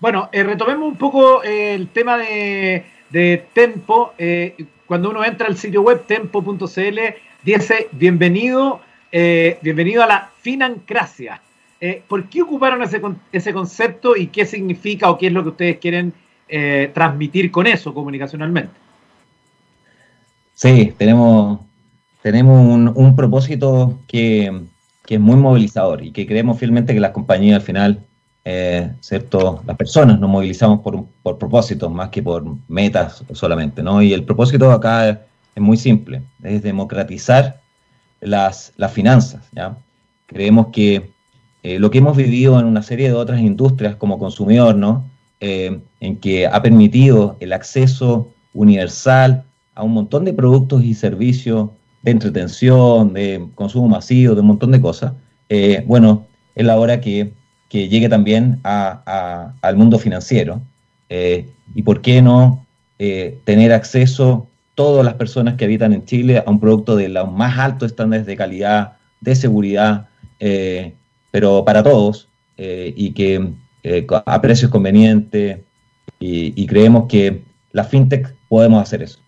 Bueno, 0.00 0.28
eh, 0.32 0.42
retomemos 0.42 0.90
un 0.90 0.98
poco 0.98 1.44
eh, 1.44 1.74
el 1.74 1.88
tema 1.88 2.18
de, 2.18 2.84
Tempo. 3.52 4.12
cuando 4.88 5.10
uno 5.10 5.24
entra 5.24 5.46
al 5.46 5.56
sitio 5.56 5.82
web 5.82 6.04
tempo.cl, 6.04 6.98
dice 7.44 7.88
bienvenido, 7.92 8.80
bienvenido 9.12 10.02
a 10.02 10.08
la 10.08 10.30
financracia. 10.40 11.40
¿Por 12.08 12.28
qué 12.28 12.42
ocuparon 12.42 12.82
ese, 12.82 13.00
ese 13.30 13.52
concepto 13.52 14.16
y 14.16 14.26
qué 14.26 14.44
significa 14.44 15.08
o 15.10 15.16
qué 15.16 15.28
es 15.28 15.32
lo 15.32 15.44
que 15.44 15.50
ustedes 15.50 15.78
quieren 15.78 16.12
eh, 16.46 16.90
transmitir 16.92 17.50
con 17.50 17.66
eso 17.66 17.94
comunicacionalmente. 17.94 18.74
Sí, 20.52 20.92
tenemos, 20.98 21.60
tenemos 22.22 22.94
un, 22.94 23.16
propósito 23.16 23.98
que, 24.06 24.66
es 25.08 25.20
muy 25.20 25.36
movilizador 25.36 26.02
y 26.02 26.12
que 26.12 26.26
creemos 26.26 26.58
fielmente 26.58 26.94
que 26.94 27.00
las 27.00 27.10
compañías 27.10 27.56
al 27.56 27.62
final, 27.62 28.06
eh, 28.44 28.90
¿cierto? 29.00 29.62
Las 29.66 29.76
personas 29.76 30.18
nos 30.18 30.30
movilizamos 30.30 30.80
por, 30.80 31.04
por 31.22 31.38
propósitos 31.38 31.90
más 31.92 32.08
que 32.08 32.22
por 32.22 32.44
metas 32.68 33.24
solamente, 33.32 33.82
¿no? 33.82 34.00
Y 34.00 34.12
el 34.12 34.24
propósito 34.24 34.70
acá 34.70 35.08
es, 35.08 35.18
muy 35.56 35.76
simple, 35.76 36.22
es 36.42 36.62
democratizar 36.62 37.60
las, 38.20 38.72
las 38.76 38.92
finanzas. 38.92 39.48
Creemos 40.26 40.68
que 40.68 41.12
eh, 41.62 41.78
lo 41.78 41.90
que 41.90 41.98
hemos 41.98 42.16
vivido 42.16 42.58
en 42.58 42.66
una 42.66 42.82
serie 42.82 43.08
de 43.08 43.14
otras 43.14 43.40
industrias 43.40 43.96
como 43.96 44.18
consumidor, 44.18 44.74
¿no? 44.74 45.04
Eh, 45.40 45.80
en 46.00 46.16
que 46.16 46.46
ha 46.46 46.62
permitido 46.62 47.36
el 47.40 47.52
acceso 47.52 48.30
universal 48.54 49.44
a 49.74 49.82
un 49.82 49.92
montón 49.92 50.24
de 50.24 50.32
productos 50.32 50.82
y 50.84 50.94
servicios 50.94 51.70
de 52.04 52.10
entretención, 52.10 53.12
de 53.12 53.48
consumo 53.54 53.88
masivo, 53.88 54.34
de 54.34 54.40
un 54.40 54.48
montón 54.48 54.70
de 54.70 54.80
cosas, 54.80 55.12
eh, 55.48 55.82
bueno, 55.86 56.26
es 56.54 56.64
la 56.64 56.78
hora 56.78 57.00
que, 57.00 57.32
llegue 57.70 58.08
también 58.08 58.60
al 58.62 59.76
mundo 59.76 59.98
financiero. 59.98 60.62
Eh, 61.08 61.48
y 61.74 61.82
por 61.82 62.02
qué 62.02 62.22
no 62.22 62.64
tener 62.98 63.72
acceso 63.72 64.46
todas 64.76 65.04
las 65.04 65.14
personas 65.14 65.54
que 65.54 65.64
habitan 65.64 65.92
en 65.92 66.04
Chile 66.04 66.38
a 66.38 66.48
un 66.48 66.60
producto 66.60 66.94
de 66.94 67.08
los 67.08 67.32
más 67.32 67.58
altos 67.58 67.90
estándares 67.90 68.26
de 68.26 68.36
calidad, 68.36 68.92
de 69.20 69.34
seguridad, 69.34 70.06
pero 71.32 71.64
para 71.64 71.82
todos, 71.82 72.28
y 72.56 73.10
que 73.10 73.54
eh, 73.86 74.06
a 74.08 74.40
precios 74.40 74.70
convenientes 74.70 75.58
y, 76.18 76.66
creemos 76.66 77.04
que 77.06 77.44
la 77.72 77.84
fintech 77.84 78.34
podemos 78.48 78.80
hacer 78.82 79.02
eso. 79.02 79.18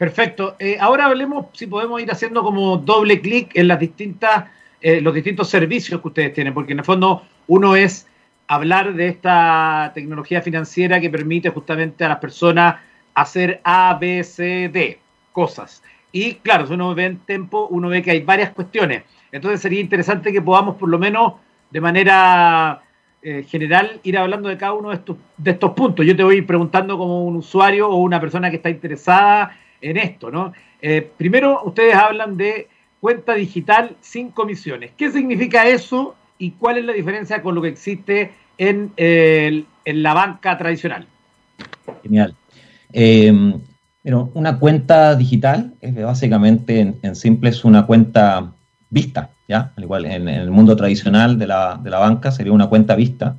Perfecto. 0.00 0.56
Eh, 0.58 0.78
ahora 0.80 1.04
hablemos 1.04 1.48
si 1.52 1.66
podemos 1.66 2.00
ir 2.00 2.10
haciendo 2.10 2.42
como 2.42 2.78
doble 2.78 3.20
clic 3.20 3.50
en 3.52 3.68
las 3.68 3.78
distintas, 3.78 4.46
eh, 4.80 4.98
los 5.02 5.12
distintos 5.12 5.50
servicios 5.50 6.00
que 6.00 6.08
ustedes 6.08 6.32
tienen, 6.32 6.54
porque 6.54 6.72
en 6.72 6.78
el 6.78 6.86
fondo 6.86 7.22
uno 7.48 7.76
es 7.76 8.08
hablar 8.46 8.94
de 8.94 9.08
esta 9.08 9.92
tecnología 9.94 10.40
financiera 10.40 11.02
que 11.02 11.10
permite 11.10 11.50
justamente 11.50 12.02
a 12.02 12.08
las 12.08 12.16
personas 12.16 12.76
hacer 13.12 13.60
A, 13.62 13.98
B, 14.00 14.24
C, 14.24 14.70
D, 14.72 14.98
cosas. 15.32 15.82
Y 16.12 16.36
claro, 16.36 16.66
si 16.66 16.72
uno 16.72 16.94
ve 16.94 17.04
en 17.04 17.18
tiempo, 17.18 17.68
uno 17.70 17.90
ve 17.90 18.00
que 18.00 18.12
hay 18.12 18.22
varias 18.22 18.52
cuestiones. 18.52 19.02
Entonces 19.30 19.60
sería 19.60 19.82
interesante 19.82 20.32
que 20.32 20.40
podamos 20.40 20.76
por 20.76 20.88
lo 20.88 20.98
menos 20.98 21.34
de 21.70 21.80
manera 21.82 22.80
eh, 23.20 23.44
general 23.46 24.00
ir 24.02 24.16
hablando 24.16 24.48
de 24.48 24.56
cada 24.56 24.72
uno 24.72 24.88
de 24.88 24.94
estos, 24.94 25.18
de 25.36 25.50
estos 25.50 25.72
puntos. 25.72 26.06
Yo 26.06 26.16
te 26.16 26.24
voy 26.24 26.40
preguntando 26.40 26.96
como 26.96 27.22
un 27.26 27.36
usuario 27.36 27.90
o 27.90 27.96
una 27.96 28.18
persona 28.18 28.48
que 28.48 28.56
está 28.56 28.70
interesada 28.70 29.58
en 29.80 29.96
esto, 29.96 30.30
¿no? 30.30 30.52
Eh, 30.82 31.08
primero, 31.16 31.62
ustedes 31.64 31.94
hablan 31.94 32.36
de 32.36 32.68
cuenta 33.00 33.34
digital 33.34 33.96
sin 34.00 34.30
comisiones. 34.30 34.92
¿Qué 34.96 35.10
significa 35.10 35.66
eso 35.66 36.14
y 36.38 36.52
cuál 36.52 36.78
es 36.78 36.84
la 36.84 36.92
diferencia 36.92 37.42
con 37.42 37.54
lo 37.54 37.62
que 37.62 37.68
existe 37.68 38.32
en, 38.58 38.92
en 38.96 39.66
la 40.02 40.14
banca 40.14 40.56
tradicional? 40.58 41.06
Genial. 42.02 42.34
Eh, 42.92 43.32
una 44.02 44.58
cuenta 44.58 45.14
digital 45.14 45.74
es 45.80 45.94
básicamente, 45.94 46.80
en, 46.80 46.98
en 47.02 47.14
simple, 47.14 47.50
es 47.50 47.64
una 47.64 47.86
cuenta 47.86 48.52
vista, 48.88 49.30
¿ya? 49.46 49.72
Al 49.76 49.84
igual, 49.84 50.06
en, 50.06 50.28
el 50.28 50.50
mundo 50.50 50.74
tradicional 50.76 51.38
de 51.38 51.46
la, 51.46 51.80
banca 51.84 52.30
sería 52.30 52.52
una 52.52 52.68
cuenta 52.68 52.96
vista. 52.96 53.36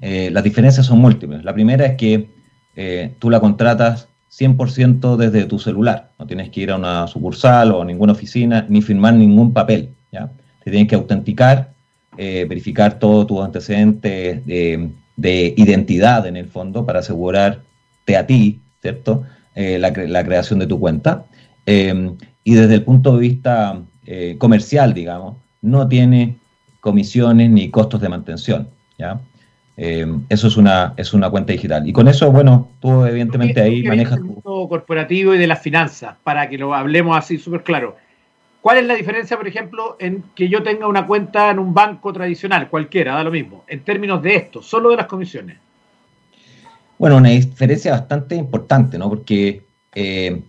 Eh, 0.00 0.30
las 0.32 0.42
diferencias 0.42 0.86
son 0.86 0.98
múltiples. 0.98 1.44
La 1.44 1.54
primera 1.54 1.86
es 1.86 1.96
que 1.96 2.28
tú 3.18 3.28
la 3.28 3.40
contratas 3.40 4.08
100% 4.30 5.16
desde 5.16 5.44
tu 5.44 5.58
celular. 5.58 6.10
No 6.18 6.26
tienes 6.26 6.50
que 6.50 6.60
ir 6.60 6.70
a 6.70 6.76
una 6.76 7.06
sucursal 7.06 7.72
o 7.72 7.82
a 7.82 7.84
ninguna 7.84 8.12
oficina 8.12 8.66
ni 8.68 8.82
firmar 8.82 9.14
ningún 9.14 9.52
papel, 9.52 9.90
¿ya? 10.12 10.30
Te 10.64 10.70
tienes 10.70 10.88
que 10.88 10.94
autenticar, 10.94 11.72
eh, 12.16 12.46
verificar 12.48 12.98
todos 12.98 13.26
tus 13.26 13.40
antecedentes 13.40 14.44
de, 14.46 15.54
identidad 15.56 16.26
en 16.26 16.36
el 16.36 16.46
fondo 16.46 16.86
para 16.86 17.00
asegurarte 17.00 18.16
a 18.16 18.26
ti, 18.26 18.60
¿cierto? 18.80 19.24
La, 19.54 19.90
la, 19.90 20.24
creación 20.24 20.58
de 20.58 20.66
tu 20.66 20.80
cuenta. 20.80 21.26
y 21.66 22.54
desde 22.54 22.74
el 22.74 22.82
punto 22.82 23.14
de 23.14 23.20
vista 23.20 23.82
eh, 24.12 24.36
comercial, 24.38 24.92
digamos, 24.92 25.36
no 25.62 25.86
tiene 25.86 26.36
comisiones 26.80 27.48
ni 27.48 27.70
costos 27.70 28.00
de 28.00 28.08
mantención. 28.08 28.68
¿ya? 28.98 29.20
Eh, 29.82 30.06
eso 30.28 30.48
es 30.48 30.58
una, 30.58 30.92
es 30.98 31.14
una 31.14 31.30
cuenta 31.30 31.54
digital. 31.54 31.88
Y 31.88 31.92
con 31.94 32.06
eso, 32.06 32.30
bueno, 32.30 32.68
tú 32.80 33.06
evidentemente 33.06 33.62
ahí 33.62 33.82
manejas... 33.82 34.18
El 34.18 34.24
mundo 34.24 34.66
corporativo 34.68 35.34
y 35.34 35.38
de 35.38 35.46
las 35.46 35.62
finanzas, 35.62 36.18
para 36.22 36.50
que 36.50 36.58
lo 36.58 36.74
hablemos 36.74 37.16
así 37.16 37.38
súper 37.38 37.62
claro. 37.62 37.96
¿Cuál 38.60 38.76
es 38.76 38.84
la 38.84 38.94
diferencia, 38.94 39.38
por 39.38 39.48
ejemplo, 39.48 39.96
en 39.98 40.22
que 40.34 40.50
yo 40.50 40.62
tenga 40.62 40.86
una 40.86 41.06
cuenta 41.06 41.48
en 41.48 41.58
un 41.58 41.72
banco 41.72 42.12
tradicional, 42.12 42.68
cualquiera, 42.68 43.14
da 43.14 43.24
lo 43.24 43.30
mismo, 43.30 43.64
en 43.68 43.80
términos 43.80 44.22
de 44.22 44.34
esto, 44.34 44.60
solo 44.60 44.90
de 44.90 44.96
las 44.96 45.06
comisiones? 45.06 45.56
Bueno, 46.98 47.16
una 47.16 47.30
diferencia 47.30 47.92
bastante 47.92 48.34
importante, 48.34 48.98
¿no? 48.98 49.08
Porque 49.08 49.62
eh, 49.94 50.42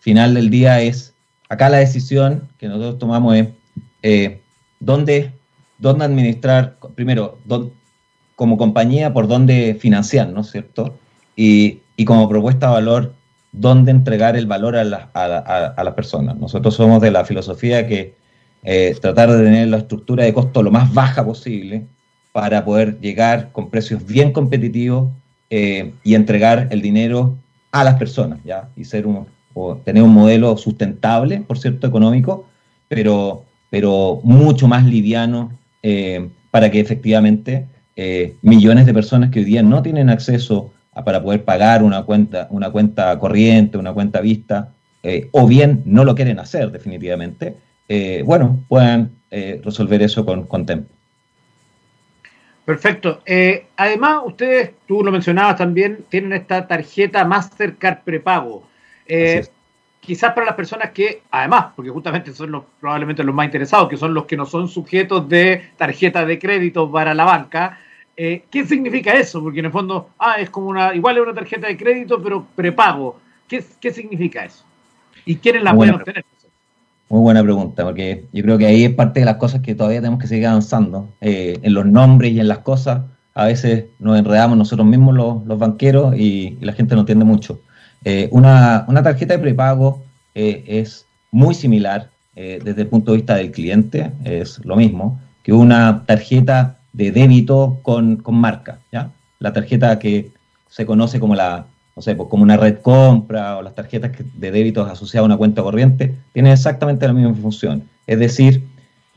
final 0.00 0.34
del 0.34 0.50
día 0.50 0.82
es 0.82 1.14
acá 1.48 1.70
la 1.70 1.78
decisión 1.78 2.48
que 2.58 2.68
nosotros 2.68 2.98
tomamos 2.98 3.34
es 3.34 3.48
eh, 4.02 4.42
dónde, 4.78 5.32
dónde, 5.78 6.04
administrar, 6.04 6.76
primero, 6.94 7.38
como 8.36 8.56
compañía, 8.56 9.12
por 9.12 9.28
dónde 9.28 9.76
financiar, 9.80 10.28
¿no 10.28 10.40
es 10.40 10.50
cierto? 10.50 10.96
Y, 11.36 11.80
como 12.04 12.28
propuesta 12.28 12.66
de 12.68 12.72
valor, 12.72 13.14
dónde 13.52 13.92
entregar 13.92 14.36
el 14.36 14.46
valor 14.46 14.76
a, 14.76 14.84
las 14.84 15.94
personas. 15.94 16.36
Nosotros 16.36 16.74
somos 16.74 17.00
de 17.00 17.10
la 17.10 17.24
filosofía 17.24 17.86
que 17.86 18.14
eh, 18.62 18.96
tratar 19.00 19.30
de 19.30 19.44
tener 19.44 19.68
la 19.68 19.78
estructura 19.78 20.24
de 20.24 20.34
costo 20.34 20.62
lo 20.62 20.70
más 20.70 20.92
baja 20.92 21.24
posible 21.24 21.86
para 22.32 22.64
poder 22.64 22.98
llegar 23.00 23.52
con 23.52 23.70
precios 23.70 24.04
bien 24.04 24.32
competitivos 24.32 25.12
eh, 25.50 25.92
y 26.02 26.14
entregar 26.14 26.68
el 26.70 26.82
dinero 26.82 27.36
a 27.70 27.84
las 27.84 27.94
personas, 27.94 28.40
¿ya? 28.44 28.68
Y 28.74 28.84
ser 28.84 29.06
un, 29.06 29.26
o 29.52 29.76
tener 29.76 30.02
un 30.02 30.12
modelo 30.12 30.56
sustentable, 30.56 31.40
por 31.40 31.58
cierto, 31.58 31.86
económico, 31.86 32.46
pero, 32.88 33.44
pero 33.70 34.20
mucho 34.24 34.66
más 34.66 34.84
liviano 34.84 35.52
eh, 35.82 36.28
para 36.50 36.70
que 36.70 36.80
efectivamente 36.80 37.66
eh, 37.96 38.36
millones 38.42 38.86
de 38.86 38.94
personas 38.94 39.30
que 39.30 39.40
hoy 39.40 39.44
día 39.44 39.62
no 39.62 39.82
tienen 39.82 40.10
acceso 40.10 40.72
a, 40.92 41.04
para 41.04 41.22
poder 41.22 41.44
pagar 41.44 41.82
una 41.82 42.02
cuenta, 42.02 42.48
una 42.50 42.70
cuenta 42.70 43.18
corriente, 43.18 43.78
una 43.78 43.92
cuenta 43.92 44.20
vista, 44.20 44.70
eh, 45.02 45.28
o 45.32 45.46
bien 45.46 45.82
no 45.84 46.04
lo 46.04 46.14
quieren 46.14 46.38
hacer 46.38 46.70
definitivamente, 46.70 47.56
bueno, 48.24 48.64
puedan 48.66 49.10
resolver 49.30 50.00
eso 50.02 50.24
con, 50.24 50.46
con 50.46 50.64
Tempo. 50.64 50.88
Perfecto. 52.64 53.20
además, 53.76 54.22
ustedes, 54.24 54.70
tú 54.88 55.04
lo 55.04 55.12
mencionabas 55.12 55.56
también, 55.56 56.04
tienen 56.08 56.32
esta 56.32 56.66
tarjeta 56.66 57.24
Mastercard 57.26 57.98
prepago. 58.04 58.66
Eh, 59.06 59.46
quizás 60.00 60.32
para 60.32 60.46
las 60.46 60.54
personas 60.54 60.90
que, 60.90 61.22
además, 61.30 61.66
porque 61.74 61.90
justamente 61.90 62.32
son 62.32 62.52
los, 62.52 62.64
probablemente 62.80 63.24
los 63.24 63.34
más 63.34 63.46
interesados, 63.46 63.88
que 63.88 63.96
son 63.96 64.14
los 64.14 64.24
que 64.26 64.36
no 64.36 64.46
son 64.46 64.68
sujetos 64.68 65.28
de 65.28 65.70
tarjeta 65.76 66.24
de 66.24 66.38
crédito 66.38 66.90
para 66.90 67.14
la 67.14 67.24
banca, 67.24 67.78
Eh, 68.16 68.44
¿Qué 68.50 68.64
significa 68.64 69.12
eso? 69.12 69.42
Porque 69.42 69.60
en 69.60 69.66
el 69.66 69.72
fondo, 69.72 70.10
ah, 70.18 70.36
es 70.38 70.50
como 70.50 70.68
una, 70.68 70.94
igual 70.94 71.16
es 71.16 71.22
una 71.22 71.34
tarjeta 71.34 71.66
de 71.66 71.76
crédito, 71.76 72.22
pero 72.22 72.46
prepago. 72.54 73.18
¿Qué, 73.48 73.62
qué 73.80 73.92
significa 73.92 74.44
eso? 74.44 74.64
¿Y 75.24 75.36
quiénes 75.36 75.62
la 75.62 75.74
pueden 75.74 75.94
obtener? 75.94 76.24
Muy 77.08 77.20
buena 77.20 77.42
pregunta, 77.42 77.84
porque 77.84 78.24
yo 78.32 78.42
creo 78.42 78.58
que 78.58 78.66
ahí 78.66 78.84
es 78.84 78.94
parte 78.94 79.20
de 79.20 79.26
las 79.26 79.36
cosas 79.36 79.60
que 79.60 79.74
todavía 79.74 80.00
tenemos 80.00 80.20
que 80.20 80.26
seguir 80.26 80.46
avanzando. 80.46 81.08
Eh, 81.20 81.58
en 81.62 81.74
los 81.74 81.86
nombres 81.86 82.32
y 82.32 82.40
en 82.40 82.48
las 82.48 82.58
cosas, 82.58 83.02
a 83.34 83.46
veces 83.46 83.86
nos 83.98 84.18
enredamos 84.18 84.56
nosotros 84.56 84.86
mismos 84.86 85.14
los, 85.46 85.58
banqueros 85.58 86.16
y, 86.16 86.56
la 86.60 86.72
gente 86.72 86.94
no 86.94 87.00
entiende 87.02 87.24
mucho. 87.24 87.60
Eh, 88.04 88.28
una, 88.30 88.84
una, 88.88 89.02
tarjeta 89.02 89.34
de 89.34 89.40
prepago 89.40 90.02
es 90.34 91.06
muy 91.30 91.54
similar 91.54 92.10
desde 92.34 92.82
el 92.82 92.88
punto 92.88 93.12
de 93.12 93.18
vista 93.18 93.36
del 93.36 93.52
cliente, 93.52 94.10
es 94.24 94.58
lo 94.64 94.74
mismo 94.74 95.20
que 95.44 95.52
una 95.52 96.04
tarjeta 96.04 96.78
de 96.94 97.10
débito 97.10 97.80
con, 97.82 98.22
marca, 98.28 98.78
¿ya? 98.90 99.10
La 99.40 99.52
tarjeta 99.52 99.98
que 99.98 100.30
se 100.68 100.86
conoce 100.86 101.20
como 101.20 101.34
la, 101.34 101.66
pues 101.94 102.06
como 102.30 102.42
una 102.42 102.56
red 102.56 102.78
compra 102.80 103.58
o 103.58 103.62
las 103.62 103.74
tarjetas 103.74 104.12
de 104.34 104.50
débito 104.50 104.82
asociadas 104.82 105.24
a 105.24 105.26
una 105.26 105.36
cuenta 105.36 105.62
corriente, 105.62 106.14
tienen 106.32 106.52
exactamente 106.52 107.06
la 107.06 107.12
misma 107.12 107.34
función. 107.34 107.84
Es 108.06 108.18
decir, 108.18 108.64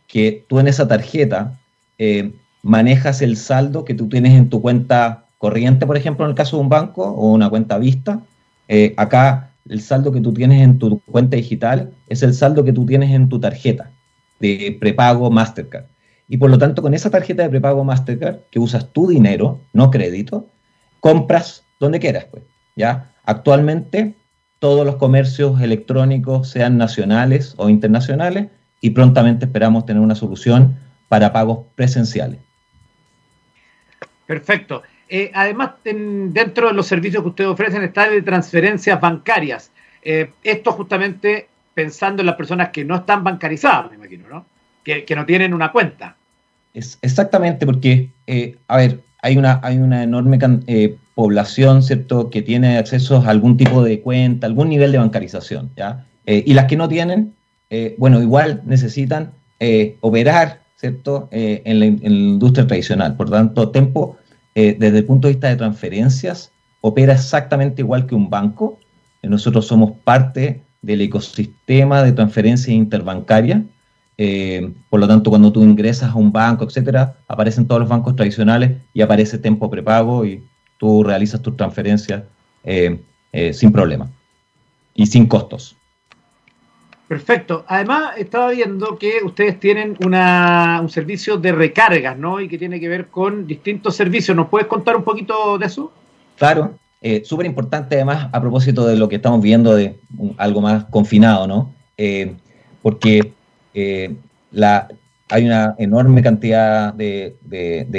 que 0.07 0.45
tú 0.49 0.59
en 0.59 0.67
esa 0.67 0.87
tarjeta 0.87 1.59
eh, 1.97 2.33
manejas 2.63 3.21
el 3.21 3.37
saldo 3.37 3.85
que 3.85 3.93
tú 3.93 4.09
tienes 4.09 4.33
en 4.33 4.49
tu 4.49 4.61
cuenta 4.61 5.25
corriente, 5.37 5.85
por 5.85 5.97
ejemplo, 5.97 6.25
en 6.25 6.31
el 6.31 6.35
caso 6.35 6.57
de 6.57 6.63
un 6.63 6.69
banco 6.69 7.03
o 7.03 7.31
una 7.31 7.49
cuenta 7.49 7.77
vista. 7.77 8.21
Eh, 8.67 8.93
acá 8.97 9.51
el 9.69 9.81
saldo 9.81 10.11
que 10.11 10.21
tú 10.21 10.33
tienes 10.33 10.61
en 10.61 10.79
tu 10.79 10.99
cuenta 11.01 11.37
digital 11.37 11.91
es 12.07 12.23
el 12.23 12.33
saldo 12.33 12.63
que 12.63 12.73
tú 12.73 12.85
tienes 12.85 13.11
en 13.11 13.29
tu 13.29 13.39
tarjeta 13.39 13.91
de 14.39 14.75
prepago 14.79 15.29
Mastercard. 15.29 15.85
Y 16.27 16.37
por 16.37 16.49
lo 16.49 16.57
tanto, 16.57 16.81
con 16.81 16.93
esa 16.93 17.09
tarjeta 17.09 17.43
de 17.43 17.49
prepago 17.49 17.83
Mastercard, 17.83 18.39
que 18.51 18.59
usas 18.59 18.91
tu 18.91 19.07
dinero, 19.07 19.61
no 19.73 19.89
crédito, 19.89 20.47
compras 20.99 21.63
donde 21.79 21.99
quieras. 21.99 22.25
Pues, 22.25 22.43
¿ya? 22.75 23.13
Actualmente, 23.23 24.15
todos 24.59 24.85
los 24.85 24.97
comercios 24.97 25.61
electrónicos, 25.61 26.49
sean 26.49 26.77
nacionales 26.77 27.53
o 27.57 27.69
internacionales, 27.69 28.47
y 28.81 28.91
prontamente 28.91 29.45
esperamos 29.45 29.85
tener 29.85 30.01
una 30.01 30.15
solución 30.15 30.77
para 31.07 31.31
pagos 31.31 31.65
presenciales. 31.75 32.39
Perfecto. 34.25 34.83
Eh, 35.09 35.31
además, 35.33 35.71
dentro 35.83 36.67
de 36.67 36.73
los 36.73 36.85
servicios 36.85 37.23
que 37.23 37.29
ustedes 37.29 37.49
ofrecen 37.49 37.83
está 37.83 38.09
de 38.09 38.21
transferencias 38.21 38.99
bancarias. 38.99 39.71
Eh, 40.01 40.31
esto 40.43 40.73
justamente 40.73 41.47
pensando 41.73 42.21
en 42.21 42.25
las 42.25 42.35
personas 42.35 42.69
que 42.69 42.83
no 42.83 42.95
están 42.95 43.23
bancarizadas, 43.23 43.89
me 43.89 43.95
imagino, 43.95 44.27
¿no? 44.27 44.45
Que, 45.05 45.15
no 45.15 45.25
tienen 45.25 45.53
una 45.53 45.71
cuenta. 45.71 46.15
Es 46.73 46.97
exactamente 47.01 47.65
porque, 47.65 48.09
eh, 48.25 48.55
a 48.67 48.77
ver, 48.77 49.01
hay 49.21 49.37
una, 49.37 49.59
hay 49.63 49.77
una 49.77 50.03
enorme 50.03 50.39
eh, 50.67 50.95
población, 51.15 51.83
¿cierto?, 51.83 52.29
que 52.29 52.41
tiene 52.41 52.77
acceso 52.77 53.17
a 53.17 53.29
algún 53.29 53.57
tipo 53.57 53.83
de 53.83 53.99
cuenta, 54.01 54.47
algún 54.47 54.69
nivel 54.69 54.91
de 54.91 54.99
bancarización, 54.99 55.71
¿ya? 55.75 56.05
Eh, 56.25 56.43
y 56.45 56.53
las 56.53 56.65
que 56.65 56.77
no 56.77 56.87
tienen, 56.87 57.33
bueno, 57.97 58.21
igual 58.21 58.61
necesitan 58.65 59.31
operar, 59.99 60.61
¿cierto?, 60.77 61.27
en 61.31 61.79
la, 61.79 61.85
industria 61.85 62.65
tradicional. 62.65 63.17
Por 63.17 63.29
tanto, 63.29 63.71
Tempo, 63.71 64.17
desde 64.55 64.99
el 64.99 65.05
punto 65.05 65.27
de 65.27 65.33
vista 65.33 65.49
de 65.49 65.57
transferencias, 65.57 66.51
opera 66.79 67.13
exactamente 67.13 67.81
igual 67.81 68.05
que 68.05 68.15
un 68.15 68.29
banco. 68.29 68.79
Nosotros 69.21 69.67
somos 69.67 69.91
parte 70.03 70.61
del 70.81 71.01
ecosistema 71.01 72.03
de 72.03 72.13
transferencias 72.13 72.69
interbancaria 72.69 73.65
eh, 74.17 74.73
por 74.89 74.99
lo 74.99 75.07
tanto, 75.07 75.29
cuando 75.29 75.51
tú 75.51 75.63
ingresas 75.63 76.11
a 76.11 76.15
un 76.15 76.31
banco, 76.31 76.65
etcétera, 76.65 77.17
aparecen 77.27 77.67
todos 77.67 77.81
los 77.81 77.89
bancos 77.89 78.15
tradicionales 78.15 78.71
y 78.93 79.01
aparece 79.01 79.37
Tempo 79.37 79.69
Prepago 79.69 80.25
y 80.25 80.43
tú 80.77 81.03
realizas 81.03 81.41
tus 81.41 81.55
transferencias 81.55 82.23
eh, 82.63 82.99
eh, 83.31 83.53
sin 83.53 83.71
problema 83.71 84.09
y 84.95 85.05
sin 85.05 85.27
costos. 85.27 85.75
Perfecto. 87.07 87.63
Además, 87.67 88.17
estaba 88.17 88.49
viendo 88.51 88.97
que 88.97 89.19
ustedes 89.23 89.59
tienen 89.59 89.95
una, 90.03 90.79
un 90.81 90.89
servicio 90.89 91.37
de 91.37 91.53
recargas, 91.53 92.17
¿no? 92.17 92.41
Y 92.41 92.49
que 92.49 92.57
tiene 92.57 92.81
que 92.81 92.89
ver 92.89 93.07
con 93.07 93.47
distintos 93.47 93.95
servicios. 93.95 94.35
¿Nos 94.35 94.49
puedes 94.49 94.67
contar 94.67 94.97
un 94.97 95.03
poquito 95.03 95.57
de 95.57 95.67
eso? 95.67 95.93
Claro. 96.37 96.77
Súper 97.23 97.45
importante, 97.45 97.95
además, 97.95 98.27
a 98.33 98.41
propósito 98.41 98.85
de 98.85 98.97
lo 98.97 99.07
que 99.07 99.15
estamos 99.15 99.41
viendo 99.41 99.73
de 99.73 99.97
algo 100.35 100.59
más 100.59 100.83
confinado, 100.85 101.47
¿no? 101.47 101.73
porque 102.81 103.33
eh, 103.77 104.15
hay 105.29 105.45
una 105.45 105.75
enorme 105.77 106.23
cantidad 106.23 106.93
de, 106.93 107.35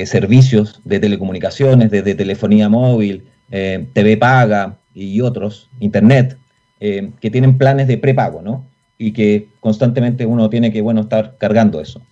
servicios 0.07 0.81
de 0.85 0.99
telecomunicaciones, 0.99 1.91
desde 1.91 2.17
telefonía 2.17 2.69
móvil, 2.69 3.29
eh, 3.51 3.87
TV 3.93 4.17
paga 4.17 4.77
y 4.93 5.21
otros, 5.21 5.71
Internet, 5.79 6.37
eh, 6.81 7.11
que 7.21 7.31
tienen 7.31 7.59
planes 7.59 7.87
de 7.87 7.97
prepago, 7.97 8.43
¿no? 8.43 8.67
Y 8.99 9.13
que 9.13 9.49
constantemente 9.61 10.27
uno 10.27 10.51
tiene 10.51 10.73
que, 10.73 10.81
bueno, 10.81 11.03
estar 11.03 11.37
cargando 11.39 11.81
eso. 11.81 12.03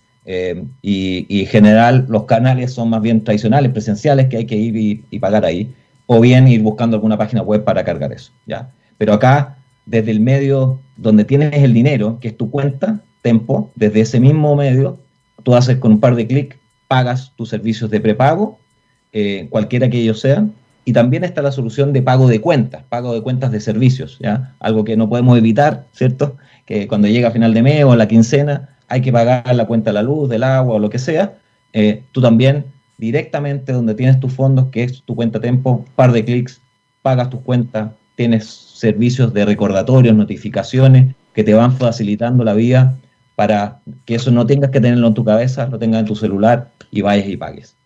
y, 0.82 1.40
en 1.40 1.46
general 1.46 2.06
los 2.08 2.24
canales 2.24 2.72
son 2.72 2.90
más 2.90 3.00
bien 3.00 3.22
tradicionales, 3.24 3.72
presenciales, 3.72 4.26
que 4.26 4.38
hay 4.38 4.46
que 4.46 4.56
ir 4.56 4.76
y, 4.76 5.04
y, 5.10 5.18
pagar 5.18 5.44
ahí, 5.44 5.72
o 6.06 6.20
bien 6.20 6.46
ir 6.48 6.62
buscando 6.62 6.96
alguna 6.96 7.16
página 7.16 7.42
web 7.42 7.64
para 7.64 7.84
cargar 7.84 8.12
eso, 8.12 8.32
¿ya? 8.46 8.70
Pero 8.98 9.12
acá, 9.12 9.58
desde 9.86 10.10
el 10.10 10.20
medio 10.20 10.80
donde 10.96 11.24
tienes 11.24 11.52
el 11.54 11.72
dinero, 11.72 12.18
que 12.20 12.28
es 12.28 12.36
tu 12.36 12.50
cuenta, 12.50 13.00
Desde 13.74 14.00
ese 14.00 14.20
mismo 14.20 14.54
medio, 14.54 14.98
tú 15.42 15.54
haces 15.54 15.78
con 15.78 15.92
un 15.92 16.00
par 16.00 16.14
de 16.14 16.26
clics, 16.26 16.56
pagas 16.88 17.32
tus 17.36 17.48
servicios 17.48 17.90
de 17.90 18.00
prepago, 18.00 18.58
eh, 19.12 19.48
cualquiera 19.50 19.90
que 19.90 19.98
ellos 19.98 20.20
sean, 20.20 20.52
y 20.84 20.92
también 20.92 21.24
está 21.24 21.42
la 21.42 21.50
solución 21.50 21.92
de 21.92 22.02
pago 22.02 22.28
de 22.28 22.40
cuentas, 22.40 22.84
pago 22.88 23.12
de 23.12 23.20
cuentas 23.20 23.50
de 23.50 23.60
servicios, 23.60 24.18
¿ya? 24.20 24.54
Algo 24.60 24.84
que 24.84 24.96
no 24.96 25.08
podemos 25.08 25.36
evitar, 25.36 25.86
¿cierto? 25.92 26.36
Que 26.64 26.86
cuando 26.86 27.08
llega 27.08 27.28
a 27.28 27.32
final 27.32 27.52
de 27.52 27.62
mes 27.62 27.84
o 27.84 27.92
a 27.92 27.96
la 27.96 28.06
quincena 28.06 28.68
hay 28.86 29.00
que 29.00 29.10
pagar 29.10 29.52
la 29.54 29.66
cuenta 29.66 29.90
de 29.90 29.94
la 29.94 30.02
luz, 30.02 30.28
del 30.28 30.44
agua 30.44 30.76
o 30.76 30.78
lo 30.78 30.88
que 30.88 31.00
sea. 31.00 31.34
Eh, 31.72 32.04
tú 32.12 32.20
también 32.20 32.66
directamente 32.98 33.72
donde 33.72 33.94
tienes 33.94 34.20
tus 34.20 34.32
fondos, 34.32 34.66
que 34.70 34.84
es 34.84 35.02
tu 35.02 35.16
cuenta 35.16 35.40
Tempo, 35.40 35.84
par 35.96 36.12
de 36.12 36.24
clics, 36.24 36.60
pagas 37.02 37.30
tus 37.30 37.40
cuentas, 37.40 37.90
tienes 38.14 38.46
servicios 38.46 39.34
de 39.34 39.44
recordatorios, 39.44 40.14
notificaciones 40.14 41.14
que 41.34 41.42
te 41.42 41.54
van 41.54 41.76
facilitando 41.76 42.44
la 42.44 42.54
vida 42.54 42.96
para 43.36 43.80
que 44.06 44.16
eso 44.16 44.30
no 44.30 44.46
tengas 44.46 44.70
que 44.70 44.80
tenerlo 44.80 45.06
en 45.06 45.14
tu 45.14 45.24
cabeza, 45.24 45.68
lo 45.68 45.78
tengas 45.78 46.00
en 46.00 46.06
tu 46.06 46.16
celular 46.16 46.70
y 46.90 47.02
vayas 47.02 47.28
y 47.28 47.36
pagues. 47.36 47.76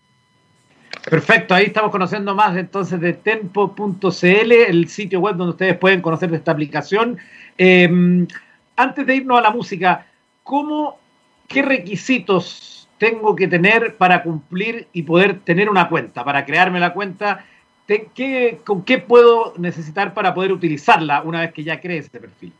Perfecto, 1.08 1.54
ahí 1.54 1.66
estamos 1.66 1.90
conociendo 1.90 2.34
más 2.34 2.56
entonces 2.56 3.00
de 3.00 3.14
tempo.cl, 3.14 4.52
el 4.52 4.88
sitio 4.88 5.20
web 5.20 5.36
donde 5.36 5.52
ustedes 5.52 5.76
pueden 5.76 6.00
conocer 6.00 6.30
de 6.30 6.36
esta 6.36 6.52
aplicación. 6.52 7.18
Em, 7.58 8.26
antes 8.76 9.06
de 9.06 9.16
irnos 9.16 9.38
a 9.38 9.42
la 9.42 9.50
música, 9.50 10.06
¿cómo, 10.44 10.98
¿qué 11.48 11.62
requisitos 11.62 12.88
tengo 12.98 13.34
que 13.34 13.48
tener 13.48 13.96
para 13.96 14.22
cumplir 14.22 14.86
y 14.92 15.02
poder 15.02 15.40
tener 15.40 15.68
una 15.68 15.88
cuenta, 15.88 16.24
para 16.24 16.44
crearme 16.44 16.78
la 16.78 16.92
cuenta? 16.92 17.44
¿Qué, 17.86 18.60
¿Con 18.64 18.84
qué 18.84 18.98
puedo 18.98 19.54
necesitar 19.58 20.14
para 20.14 20.32
poder 20.32 20.52
utilizarla 20.52 21.22
una 21.22 21.40
vez 21.40 21.52
que 21.52 21.64
ya 21.64 21.80
cree 21.80 21.98
ese 21.98 22.20
perfil? 22.20 22.52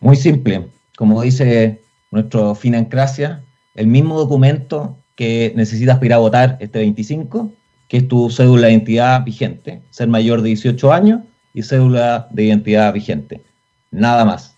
Muy 0.00 0.16
simple, 0.16 0.68
como 0.96 1.20
dice 1.20 1.82
nuestro 2.10 2.54
Financracia, 2.54 3.44
el 3.74 3.86
mismo 3.86 4.18
documento 4.18 4.98
que 5.14 5.52
necesitas 5.56 5.96
para 5.96 6.06
ir 6.06 6.12
a 6.14 6.18
votar 6.18 6.56
este 6.60 6.80
25, 6.80 7.52
que 7.88 7.98
es 7.98 8.08
tu 8.08 8.30
cédula 8.30 8.68
de 8.68 8.72
identidad 8.72 9.24
vigente, 9.24 9.82
ser 9.90 10.08
mayor 10.08 10.42
de 10.42 10.48
18 10.48 10.92
años 10.92 11.20
y 11.54 11.62
cédula 11.62 12.28
de 12.30 12.44
identidad 12.44 12.92
vigente. 12.92 13.42
Nada 13.90 14.24
más. 14.24 14.56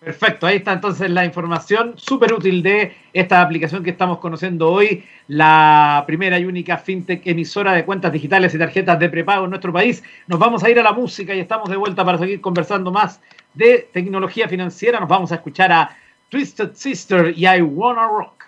Perfecto, 0.00 0.46
ahí 0.46 0.56
está 0.56 0.72
entonces 0.72 1.10
la 1.10 1.26
información 1.26 1.92
súper 1.96 2.32
útil 2.32 2.62
de 2.62 2.94
esta 3.12 3.42
aplicación 3.42 3.84
que 3.84 3.90
estamos 3.90 4.16
conociendo 4.16 4.70
hoy, 4.72 5.04
la 5.28 6.04
primera 6.06 6.38
y 6.38 6.46
única 6.46 6.78
fintech 6.78 7.20
emisora 7.26 7.74
de 7.74 7.84
cuentas 7.84 8.10
digitales 8.10 8.54
y 8.54 8.58
tarjetas 8.58 8.98
de 8.98 9.10
prepago 9.10 9.44
en 9.44 9.50
nuestro 9.50 9.74
país. 9.74 10.02
Nos 10.26 10.38
vamos 10.38 10.64
a 10.64 10.70
ir 10.70 10.80
a 10.80 10.82
la 10.82 10.92
música 10.92 11.34
y 11.34 11.40
estamos 11.40 11.68
de 11.68 11.76
vuelta 11.76 12.02
para 12.02 12.16
seguir 12.16 12.40
conversando 12.40 12.90
más 12.90 13.20
de 13.54 13.88
tecnología 13.92 14.48
financiera. 14.48 15.00
Nos 15.00 15.08
vamos 15.08 15.32
a 15.32 15.36
escuchar 15.36 15.72
a 15.72 15.96
Twisted 16.28 16.74
Sister 16.74 17.32
y 17.36 17.46
I 17.46 17.62
Wanna 17.62 18.06
Rock. 18.06 18.40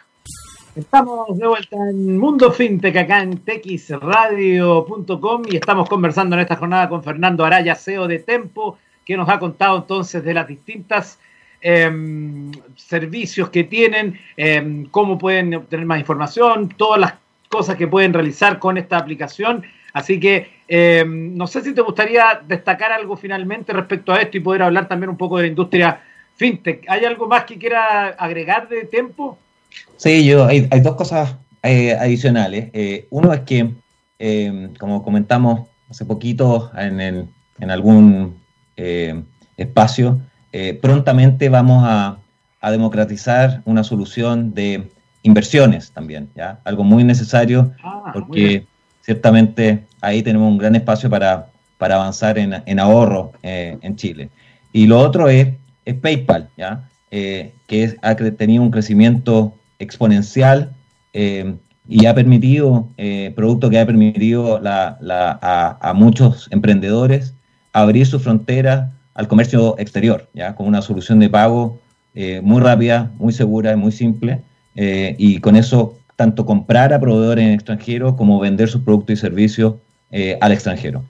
Estamos 0.75 1.37
de 1.37 1.47
vuelta 1.47 1.77
en 1.77 2.17
Mundo 2.17 2.51
Fintech 2.51 2.97
acá 2.97 3.21
en 3.21 3.37
texradio.com 3.39 5.43
y 5.51 5.57
estamos 5.57 5.87
conversando 5.87 6.35
en 6.35 6.41
esta 6.41 6.57
jornada 6.57 6.89
con 6.89 7.05
Fernando 7.05 7.45
Araya, 7.45 7.75
CEO 7.75 8.09
de 8.09 8.21
Tempo, 8.21 8.79
que 9.05 9.15
nos 9.17 9.29
ha 9.29 9.39
contado 9.39 9.77
entonces 9.77 10.25
de 10.25 10.33
las 10.33 10.49
distintas 10.49 11.19
em, 11.61 12.51
servicios 12.75 13.51
que 13.51 13.65
tienen, 13.65 14.19
em, 14.37 14.87
cómo 14.87 15.19
pueden 15.19 15.55
obtener 15.55 15.85
más 15.85 15.99
información, 15.99 16.71
todas 16.71 17.01
las 17.01 17.15
cosas 17.51 17.77
que 17.77 17.87
pueden 17.87 18.15
realizar 18.15 18.59
con 18.59 18.79
esta 18.79 18.97
aplicación. 18.97 19.63
Así 19.93 20.19
que 20.19 20.51
eh, 20.69 21.05
no 21.07 21.47
sé 21.47 21.63
si 21.63 21.75
te 21.75 21.83
gustaría 21.83 22.41
destacar 22.47 22.93
algo 22.93 23.17
finalmente 23.17 23.73
respecto 23.73 24.13
a 24.13 24.21
esto 24.21 24.37
y 24.37 24.41
poder 24.41 24.63
hablar 24.63 24.89
también 24.89 25.11
un 25.11 25.17
poco 25.17 25.37
de 25.37 25.45
la 25.45 25.49
industria 25.49 26.01
fintech. 26.37 26.85
¿Hay 26.89 27.05
algo 27.05 27.27
más 27.27 27.45
que 27.45 27.59
quiera 27.59 28.09
agregar 28.09 28.69
de 28.69 28.85
tiempo? 28.85 29.39
Sí, 29.97 30.25
yo 30.25 30.47
hay, 30.47 30.69
dos 30.81 30.97
cosas 30.97 31.37
adicionales. 31.63 32.71
uno 33.11 33.33
es 33.33 33.41
que, 33.41 33.71
como 34.79 35.03
comentamos 35.03 35.69
hace 35.89 36.05
poquito 36.05 36.71
en, 36.77 37.01
en 37.01 37.71
algún 37.71 38.41
espacio, 39.57 40.21
prontamente 40.81 41.49
vamos 41.49 41.85
a, 41.87 42.19
a 42.63 42.71
democratizar 42.71 43.61
una 43.65 43.85
solución 43.85 44.55
de 44.55 44.89
inversiones 45.23 45.91
también, 45.93 46.31
¿ya? 46.35 46.61
Algo 46.65 46.85
muy 46.85 47.05
necesario 47.05 47.73
ah, 47.83 48.11
porque 48.15 48.67
ciertamente 49.03 49.85
ahí 50.01 50.23
tenemos 50.23 50.51
un 50.51 50.59
gran 50.59 50.75
espacio 50.75 51.11
para, 51.11 51.49
para 51.79 51.97
avanzar 51.97 52.39
en, 52.39 52.79
ahorro 52.79 53.33
eh, 53.43 53.79
en 53.83 53.97
Chile. 53.97 54.31
Y 54.73 54.87
lo 54.87 55.01
otro 55.01 55.29
es, 55.29 55.49
PayPal, 56.01 56.49
¿ya? 56.57 56.89
Eh, 57.11 57.53
que 57.67 57.97
ha 58.03 58.15
tenido 58.15 58.63
un 58.63 58.71
crecimiento 58.71 59.55
exponencial 59.79 60.73
eh, 61.13 61.55
y 61.89 62.07
ha 62.07 62.15
permitido, 62.15 62.89
producto 63.35 63.69
que 63.69 63.81
ha 63.81 63.85
permitido 63.85 64.61
a, 64.65 65.93
muchos 65.95 66.49
emprendedores 66.53 67.35
abrir 67.73 68.07
su 68.07 68.21
frontera 68.21 68.93
al 69.15 69.27
comercio 69.27 69.77
exterior, 69.79 70.29
¿ya? 70.33 70.55
con 70.55 70.69
una 70.69 70.81
solución 70.81 71.19
de 71.19 71.29
pago 71.29 71.81
muy 72.43 72.63
rápida, 72.63 73.11
muy 73.19 73.33
segura 73.33 73.73
y 73.73 73.77
muy 73.77 73.91
simple, 73.91 74.41
y 74.75 75.39
con 75.41 75.57
eso 75.57 75.99
tanto 76.23 76.47
comprar 76.47 76.93
a 76.93 77.01
proveedores 77.01 77.45
en 77.45 77.51
extranjero 77.51 78.15
como 78.15 78.39
vender 78.39 78.69
sus 78.69 78.83
productos 78.83 79.15
y 79.15 79.17
servicios 79.17 79.75
eh, 80.13 80.39
al 80.41 80.53
extranjero. 80.53 81.03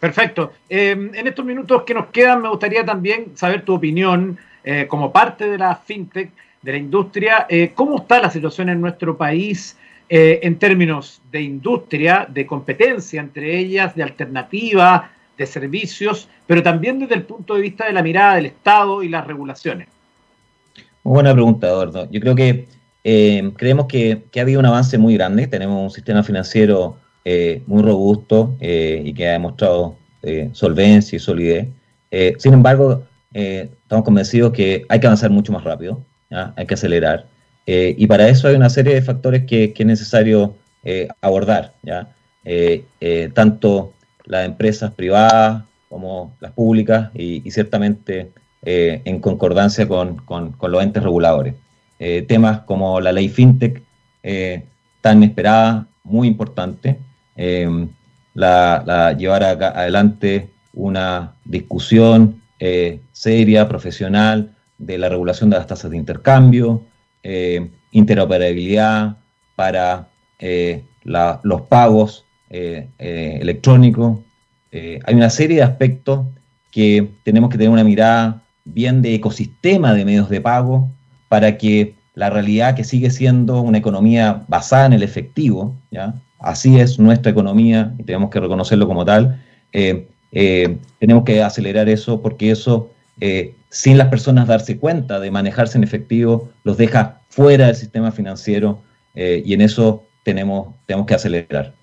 Perfecto. 0.00 0.52
Em, 0.68 1.14
en 1.14 1.28
estos 1.28 1.44
minutos 1.44 1.84
que 1.84 1.94
nos 1.94 2.06
quedan, 2.06 2.42
me 2.42 2.48
gustaría 2.48 2.84
también 2.84 3.36
saber 3.36 3.62
tu 3.62 3.74
opinión 3.74 4.36
eh, 4.64 4.86
como 4.88 5.12
parte 5.12 5.48
de 5.48 5.58
la 5.58 5.76
fintech, 5.76 6.32
de 6.60 6.72
la 6.72 6.78
industria. 6.78 7.46
¿Cómo 7.76 7.98
está 7.98 8.20
la 8.20 8.30
situación 8.30 8.68
en 8.68 8.80
nuestro 8.80 9.16
país 9.16 9.76
en 10.08 10.58
términos 10.58 11.20
de 11.30 11.42
industria, 11.42 12.26
de 12.28 12.46
competencia 12.46 13.20
entre 13.20 13.56
ellas, 13.56 13.94
de 13.94 14.02
alternativa, 14.02 15.12
de 15.36 15.46
servicios, 15.46 16.28
pero 16.48 16.64
también 16.64 16.98
desde 16.98 17.14
el 17.14 17.22
punto 17.22 17.54
de 17.54 17.60
vista 17.60 17.86
de 17.86 17.92
la 17.92 18.02
mirada 18.02 18.34
del 18.34 18.46
Estado 18.46 19.04
y 19.04 19.08
las 19.08 19.24
regulaciones? 19.24 19.86
buena 21.04 21.32
pregunta, 21.32 21.68
Eduardo. 21.68 22.08
Yo 22.10 22.20
creo 22.20 22.34
que 22.34 22.66
eh, 23.04 23.52
creemos 23.56 23.86
que, 23.86 24.24
ha 24.36 24.40
habido 24.40 24.60
un 24.60 24.66
avance 24.66 24.98
muy 24.98 25.14
grande. 25.14 25.46
Tenemos 25.46 25.82
un 25.82 25.90
sistema 25.90 26.22
financiero 26.22 26.96
eh, 27.24 27.62
muy 27.66 27.82
robusto 27.82 28.56
eh, 28.60 29.02
y 29.04 29.12
que 29.14 29.28
ha 29.28 29.32
demostrado 29.32 29.96
solvencia 30.52 31.16
y 31.16 31.20
solidez. 31.20 31.68
sin 32.38 32.52
embargo, 32.52 33.04
estamos 33.32 34.04
convencidos 34.04 34.52
que 34.52 34.84
hay 34.88 34.98
que 34.98 35.06
avanzar 35.06 35.30
mucho 35.30 35.52
más 35.52 35.62
rápido, 35.62 36.04
hay 36.28 36.66
que 36.66 36.74
acelerar. 36.74 37.26
y 37.64 38.06
para 38.08 38.28
eso 38.28 38.48
hay 38.48 38.56
una 38.56 38.68
serie 38.68 38.94
de 38.94 39.00
factores 39.00 39.44
que, 39.44 39.72
es 39.74 39.86
necesario 39.86 40.56
abordar. 41.20 41.72
¿ya? 41.84 42.08
tanto 43.32 43.92
las 44.24 44.44
empresas 44.44 44.92
privadas 44.92 45.62
como 45.88 46.36
las 46.40 46.52
públicas 46.52 47.10
y 47.14 47.48
ciertamente 47.52 48.32
eh, 48.62 49.02
en 49.04 49.20
concordancia 49.20 49.86
con, 49.86 50.20
los 50.60 50.82
entes 50.82 51.02
reguladores. 51.02 51.54
Eh, 52.00 52.22
temas 52.22 52.60
como 52.60 53.00
la 53.00 53.10
ley 53.10 53.28
FinTech, 53.28 53.82
eh, 54.22 54.64
tan 55.00 55.22
esperada, 55.24 55.88
muy 56.04 56.28
importante, 56.28 56.98
la, 58.34 59.14
llevar 59.18 59.44
adelante 59.44 60.50
una 60.72 61.34
discusión 61.44 62.42
seria, 63.12 63.68
profesional, 63.68 64.54
de 64.78 64.98
la 64.98 65.08
regulación 65.08 65.50
de 65.50 65.56
las 65.56 65.66
tasas 65.66 65.90
de 65.90 65.96
intercambio, 65.96 66.82
interoperabilidad 67.92 69.18
para 69.54 70.08
los 71.04 71.60
pagos 71.68 72.24
electrónicos. 72.48 74.18
hay 74.72 75.14
una 75.14 75.30
serie 75.30 75.58
de 75.58 75.62
aspectos 75.62 76.26
que 76.72 77.08
tenemos 77.22 77.50
que 77.50 77.58
tener 77.58 77.70
una 77.70 77.84
mirada 77.84 78.42
bien 78.64 79.02
de 79.02 79.14
ecosistema 79.14 79.94
de 79.94 80.04
medios 80.04 80.28
de 80.28 80.40
pago 80.40 80.90
para 81.28 81.58
que 81.58 81.94
la 82.14 82.30
realidad 82.30 82.74
que 82.74 82.84
sigue 82.84 83.10
siendo 83.10 83.60
una 83.60 83.78
economía 83.78 84.42
basada 84.48 84.86
en 84.86 84.92
el 84.94 85.02
efectivo, 85.02 85.76
¿ya? 85.90 86.14
así 86.40 86.80
es 86.80 86.98
nuestra 86.98 87.30
economía 87.30 87.94
y 87.98 88.02
tenemos 88.02 88.30
que 88.30 88.40
reconocerlo 88.40 88.88
como 88.88 89.04
tal, 89.04 89.40
eh, 89.72 90.08
eh, 90.32 90.78
tenemos 90.98 91.24
que 91.24 91.42
acelerar 91.42 91.88
eso 91.88 92.20
porque 92.20 92.50
eso, 92.50 92.90
eh, 93.20 93.54
sin 93.70 93.98
las 93.98 94.08
personas 94.08 94.48
darse 94.48 94.78
cuenta 94.78 95.20
de 95.20 95.30
manejarse 95.30 95.78
en 95.78 95.84
efectivo, 95.84 96.50
los 96.64 96.76
deja 96.76 97.20
fuera 97.28 97.66
del 97.66 97.76
sistema 97.76 98.10
financiero 98.10 98.80
y 99.14 99.52
en 99.52 99.60
eso 99.62 100.04
tenemos, 100.22 100.74
tenemos 100.86 101.06
que 101.06 101.14
acelerar. 101.14 101.74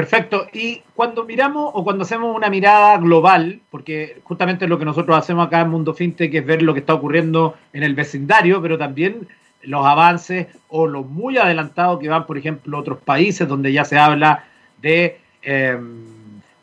Perfecto. 0.00 0.46
Y 0.54 0.80
cuando 0.94 1.26
miramos 1.26 1.72
o 1.74 1.84
cuando 1.84 2.04
hacemos 2.04 2.34
una 2.34 2.48
mirada 2.48 2.96
global, 2.96 3.60
porque 3.70 4.18
justamente 4.24 4.66
lo 4.66 4.78
que 4.78 4.86
nosotros 4.86 5.14
hacemos 5.14 5.46
acá 5.46 5.60
en 5.60 5.68
Mundo 5.68 5.92
FinTech 5.92 6.32
es 6.32 6.46
ver 6.46 6.62
lo 6.62 6.72
que 6.72 6.80
está 6.80 6.94
ocurriendo 6.94 7.54
en 7.74 7.82
el 7.82 7.94
vecindario, 7.94 8.62
pero 8.62 8.78
también 8.78 9.28
los 9.60 9.84
avances 9.84 10.46
o 10.68 10.86
los 10.86 11.04
muy 11.04 11.36
adelantados 11.36 12.00
que 12.00 12.08
van, 12.08 12.24
por 12.24 12.38
ejemplo, 12.38 12.78
otros 12.78 12.98
países 13.00 13.46
donde 13.46 13.74
ya 13.74 13.84
se 13.84 13.98
habla 13.98 14.44
de, 14.80 15.18
em, 15.42 16.06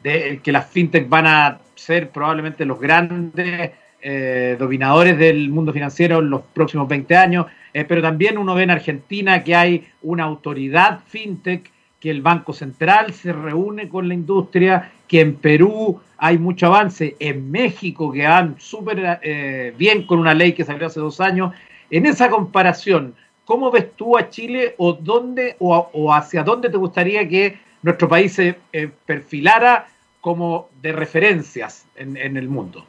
de 0.02 0.40
que 0.42 0.52
las 0.52 0.66
FinTech 0.72 1.08
van 1.08 1.28
a 1.28 1.60
ser 1.76 2.10
probablemente 2.10 2.66
los 2.66 2.80
grandes 2.80 3.70
eh, 4.02 4.56
dominadores 4.58 5.16
del 5.16 5.50
mundo 5.50 5.72
financiero 5.72 6.20
en 6.20 6.32
los 6.32 6.42
próximos 6.42 6.88
20 6.88 7.16
años, 7.16 7.46
eh, 7.72 7.86
pero 7.86 8.02
también 8.02 8.40
uno 8.40 8.56
ve 8.56 8.64
en 8.64 8.72
Argentina 8.72 9.44
que 9.44 9.56
hay 9.56 9.88
una 10.02 10.24
autoridad 10.24 11.02
FinTech 11.06 11.77
que 12.00 12.10
el 12.12 12.22
Banco 12.22 12.54
Central 12.54 13.14
se 13.14 13.34
reúne 13.34 13.90
con 13.90 14.08
la 14.08 14.14
industria, 14.14 14.92
que 15.08 15.22
en 15.22 15.36
Perú 15.36 16.00
hay 16.18 16.38
mucho 16.38 16.68
avance, 16.68 17.16
en 17.20 17.50
México 17.50 18.12
que 18.12 18.26
van 18.26 18.56
súper 18.60 19.20
eh, 19.24 19.74
bien 19.78 20.06
con 20.06 20.20
una 20.20 20.34
ley 20.34 20.54
que 20.54 20.64
salió 20.64 20.88
hace 20.88 21.00
dos 21.00 21.20
años. 21.20 21.54
En 21.90 22.06
esa 22.06 22.30
comparación, 22.30 23.16
¿cómo 23.46 23.72
ves 23.72 23.94
tú 23.96 24.18
a 24.18 24.30
Chile 24.30 24.76
o 24.78 24.94
dónde 24.94 25.56
o, 25.60 26.14
hacia 26.14 26.44
dónde 26.44 26.70
te 26.70 26.78
gustaría 26.78 27.28
que 27.28 27.58
nuestro 27.82 28.08
país 28.08 28.34
se 28.34 28.58
eh, 28.74 28.90
perfilara 29.06 29.88
como 30.22 30.70
de 30.82 30.92
referencias 30.92 31.86
en, 31.96 32.38
el 32.38 32.48
mundo? 32.50 32.86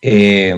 Eh, 0.00 0.54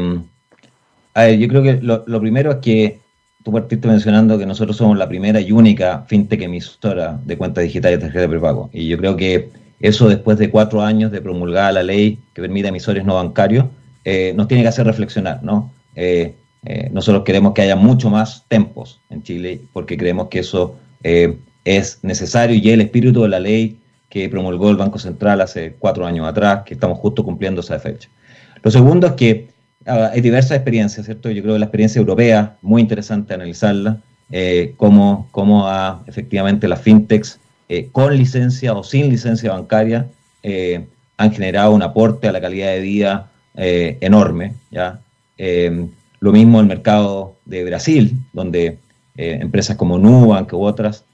a 1.15 1.23
ver, 1.23 1.39
yo 1.39 1.49
creo 1.49 1.63
que 1.63 1.81
lo 1.83 2.21
primero 2.21 2.53
es 2.53 2.57
que 2.59 3.01
tú 3.43 3.53
partiste 3.53 3.89
mencionando 3.89 4.39
que 4.39 4.47
nosotros 4.47 4.77
somos 4.77 4.99
la 4.99 5.09
primera 5.09 5.41
y 5.41 5.53
única 5.53 6.05
fintech 6.07 6.43
emisora 6.43 7.19
de 7.25 7.37
cuentas 7.37 7.65
digitales 7.65 7.99
de 7.99 8.07
tarjeta 8.07 8.23
de 8.23 8.29
prepago. 8.29 8.71
Y 8.73 8.89
yo 8.89 8.99
creo 8.99 9.17
que 9.17 9.51
eso 9.81 10.09
después 10.09 10.39
de 10.39 10.51
cuatro 10.51 10.83
años 10.83 11.11
de 11.11 11.23
promulgada 11.23 11.73
la 11.73 11.83
ley 11.83 12.19
que 12.35 12.43
permite 12.43 12.69
emisores 12.69 13.05
no 13.05 13.15
bancarios, 13.15 13.67
eh, 14.05 14.33
nos 14.37 14.49
tiene 14.49 14.63
que 14.63 14.69
hacer 14.69 14.87
reflexionar, 14.87 15.43
¿no? 15.43 15.73
Eh, 15.95 16.35
eh, 16.65 16.91
nosotros 16.93 17.25
queremos 17.25 17.55
que 17.55 17.63
haya 17.63 17.77
mucho 17.77 18.11
más 18.11 18.45
tempos 18.49 19.01
en 19.09 19.23
Chile 19.23 19.63
porque 19.73 19.97
creemos 19.97 20.29
que 20.29 20.41
eso 20.41 20.77
es 21.65 21.99
necesario 22.03 22.57
y 22.57 22.71
el 22.71 22.83
espíritu 22.83 23.23
de 23.23 23.29
la 23.29 23.41
ley 23.41 23.79
que 24.11 24.29
promulgó 24.29 24.69
el 24.69 24.77
Banco 24.77 24.99
Central 24.99 25.41
hace 25.41 25.77
cuatro 25.79 26.05
años 26.05 26.27
atrás, 26.27 26.63
que 26.67 26.75
estamos 26.75 26.99
justo 26.99 27.25
cumpliendo 27.25 27.63
esa 27.63 27.79
fecha. 27.79 28.11
Lo 28.63 28.71
segundo 28.71 29.07
es 29.07 29.13
que 29.15 29.50
Ah, 29.87 30.11
hay 30.13 30.21
diversas 30.21 30.53
experiencias, 30.53 31.07
¿cierto? 31.07 31.31
Yo 31.31 31.43
creo 31.43 31.55
que 31.55 31.61
la 31.61 31.67
experiencia 31.67 31.99
europea, 31.99 32.57
muy 32.63 32.83
interesante 32.83 33.35
analizarla, 33.35 34.01
eh, 34.31 34.75
cómo, 34.77 35.29
cómo 35.33 35.69
efectivamente 36.07 36.69
las 36.69 36.81
fintechs 36.81 37.41
eh, 37.73 37.89
con 37.93 38.17
licencia 38.17 38.75
o 38.75 38.83
sin 38.83 39.09
licencia 39.11 39.53
bancaria 39.53 40.09
eh, 40.43 40.87
han 41.17 41.33
generado 41.33 41.73
un 41.73 41.85
aporte 41.85 42.27
a 42.27 42.33
la 42.33 42.41
calidad 42.41 42.73
de 42.73 42.81
vida 42.81 43.31
eh, 43.55 43.97
enorme, 44.01 44.55
¿ya? 44.73 44.99
lo 46.19 46.33
mismo 46.33 46.61
el 46.61 46.67
mercado 46.67 47.37
de 47.45 47.65
Brasil, 47.65 48.19
donde 48.33 48.79
empresas 49.15 49.77
como 49.77 49.99
Nubank 49.99 50.53
u 50.53 50.63
otras 50.65 51.05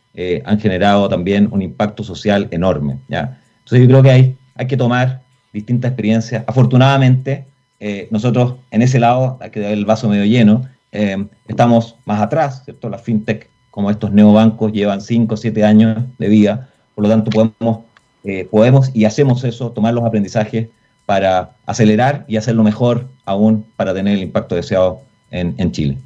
han 0.45 0.59
generado 0.59 1.09
también 1.09 1.49
un 1.53 1.63
impacto 1.63 2.03
social 2.03 2.49
enorme, 2.51 2.99
¿ya? 3.07 3.39
Entonces 3.59 3.83
yo 3.83 3.87
creo 3.87 4.03
que 4.03 4.11
hay, 4.11 4.37
hay 4.57 4.67
que 4.67 4.77
tomar 4.77 5.23
distintas 5.53 5.91
experiencias. 5.91 6.43
Afortunadamente, 6.49 7.45
eh, 7.81 8.09
nosotros 8.11 8.55
en 8.71 8.83
ese 8.83 8.99
lado, 8.99 9.39
hay 9.41 9.51
que 9.51 9.73
el 9.73 9.85
vaso 9.85 10.09
medio 10.09 10.25
lleno, 10.25 10.69
eh, 10.93 11.27
estamos 11.47 11.97
más 12.05 12.23
atrás, 12.23 12.63
¿cierto? 12.65 12.89
Las 12.89 13.03
fintech, 13.03 13.51
como 13.71 13.91
estos 13.91 14.13
neobancos, 14.13 14.73
llevan 14.73 15.01
5 15.01 15.35
o 15.35 15.37
7 15.37 15.65
años 15.65 16.05
de 16.19 16.29
vida, 16.29 16.71
por 16.95 17.05
lo 17.05 17.11
tanto 17.11 17.31
podemos, 17.31 17.81
eh, 18.25 18.49
podemos 18.51 18.91
y 18.95 19.05
hacemos 19.05 19.45
eso, 19.45 19.73
tomar 19.73 19.93
los 19.93 20.05
aprendizajes 20.05 20.69
para 21.05 21.51
acelerar 21.67 22.25
y 22.27 22.37
hacerlo 22.37 22.65
mejor 22.65 23.09
aún 23.25 23.67
para 23.77 23.93
tener 23.93 24.15
el 24.15 24.23
impacto 24.23 24.55
deseado 24.55 25.03
en, 25.31 25.55
en 25.59 25.73
Chile. 25.73 25.99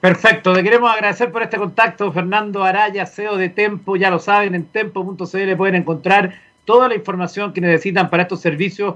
Perfecto, 0.00 0.54
te 0.54 0.62
queremos 0.62 0.90
agradecer 0.90 1.30
por 1.30 1.42
este 1.42 1.58
contacto, 1.58 2.10
Fernando 2.10 2.64
Araya, 2.64 3.06
CEO 3.06 3.36
de 3.36 3.50
Tempo, 3.50 3.96
ya 3.96 4.10
lo 4.10 4.18
saben, 4.18 4.54
en 4.54 4.64
tempo.cl 4.64 5.56
pueden 5.56 5.74
encontrar 5.74 6.34
toda 6.64 6.88
la 6.88 6.94
información 6.94 7.52
que 7.52 7.60
necesitan 7.60 8.08
para 8.10 8.24
estos 8.24 8.40
servicios 8.40 8.94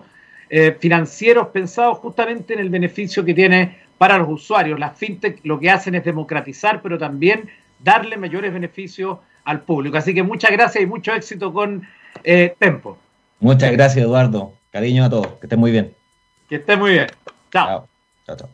eh, 0.51 0.77
financieros 0.79 1.49
pensados 1.49 1.99
justamente 1.99 2.55
en 2.55 2.61
el 2.61 2.71
beneficio 2.71 3.25
que 3.25 3.35
tiene 3.35 3.79
para 3.99 4.19
los 4.19 4.29
usuarios. 4.29 4.79
Las 4.79 4.99
fintech 4.99 5.41
lo 5.45 5.59
que 5.59 5.71
hacen 5.71 5.95
es 5.95 6.05
democratizar, 6.05 6.83
pero 6.83 6.99
también 6.99 7.49
darle 7.79 8.17
mayores 8.17 8.53
beneficios 8.53 9.19
al 9.45 9.63
público. 9.63 9.97
Así 9.97 10.15
que 10.15 10.23
muchas 10.23 10.51
gracias 10.51 10.83
y 10.83 10.87
mucho 10.87 11.13
éxito 11.13 11.53
con 11.53 11.87
eh, 12.23 12.55
Tempo. 12.59 12.99
Muchas 13.41 13.73
gracias, 13.73 14.05
Eduardo. 14.05 14.53
Cariño 14.71 15.05
a 15.05 15.11
todos. 15.11 15.27
Que 15.39 15.47
estén 15.47 15.61
muy 15.61 15.71
bien. 15.71 15.95
Que 16.49 16.57
estén 16.57 16.79
muy 16.79 16.93
bien. 16.93 17.07
Chao. 17.51 17.87
Chao, 18.27 18.37
chao. 18.37 18.54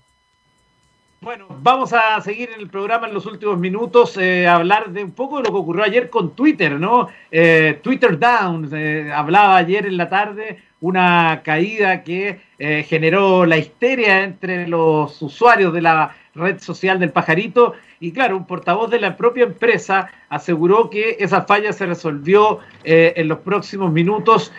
Bueno, 1.22 1.48
vamos 1.60 1.92
a 1.92 2.18
seguir 2.22 2.48
en 2.48 2.60
el 2.60 2.70
programa 2.70 3.06
en 3.06 3.12
los 3.12 3.26
últimos 3.26 3.58
minutos, 3.58 4.16
eh, 4.16 4.48
hablar 4.48 4.88
de 4.90 5.04
un 5.04 5.10
poco 5.10 5.36
de 5.36 5.42
lo 5.42 5.50
que 5.50 5.58
ocurrió 5.58 5.84
ayer 5.84 6.08
con 6.08 6.34
Twitter, 6.34 6.80
¿no? 6.80 7.08
Eh, 7.30 7.78
Twitter 7.82 8.18
Down, 8.18 8.70
eh, 8.72 9.12
hablaba 9.14 9.58
ayer 9.58 9.84
en 9.84 9.98
la 9.98 10.08
tarde, 10.08 10.62
una 10.80 11.42
caída 11.44 12.02
que 12.04 12.40
generó 12.58 13.44
la 13.44 13.58
histeria 13.58 14.24
entre 14.24 14.66
los 14.66 15.20
usuarios 15.20 15.74
de 15.74 15.82
la 15.82 16.16
red 16.34 16.58
social 16.58 16.98
del 16.98 17.10
pajarito 17.10 17.74
y 18.00 18.12
claro, 18.12 18.38
un 18.38 18.46
portavoz 18.46 18.90
de 18.90 18.98
la 18.98 19.14
propia 19.18 19.44
empresa 19.44 20.10
aseguró 20.30 20.88
que 20.88 21.18
esa 21.20 21.42
falla 21.42 21.74
se 21.74 21.84
resolvió 21.84 22.60
en 22.82 23.28
los 23.28 23.40
próximos 23.40 23.92
minutos 23.92 24.52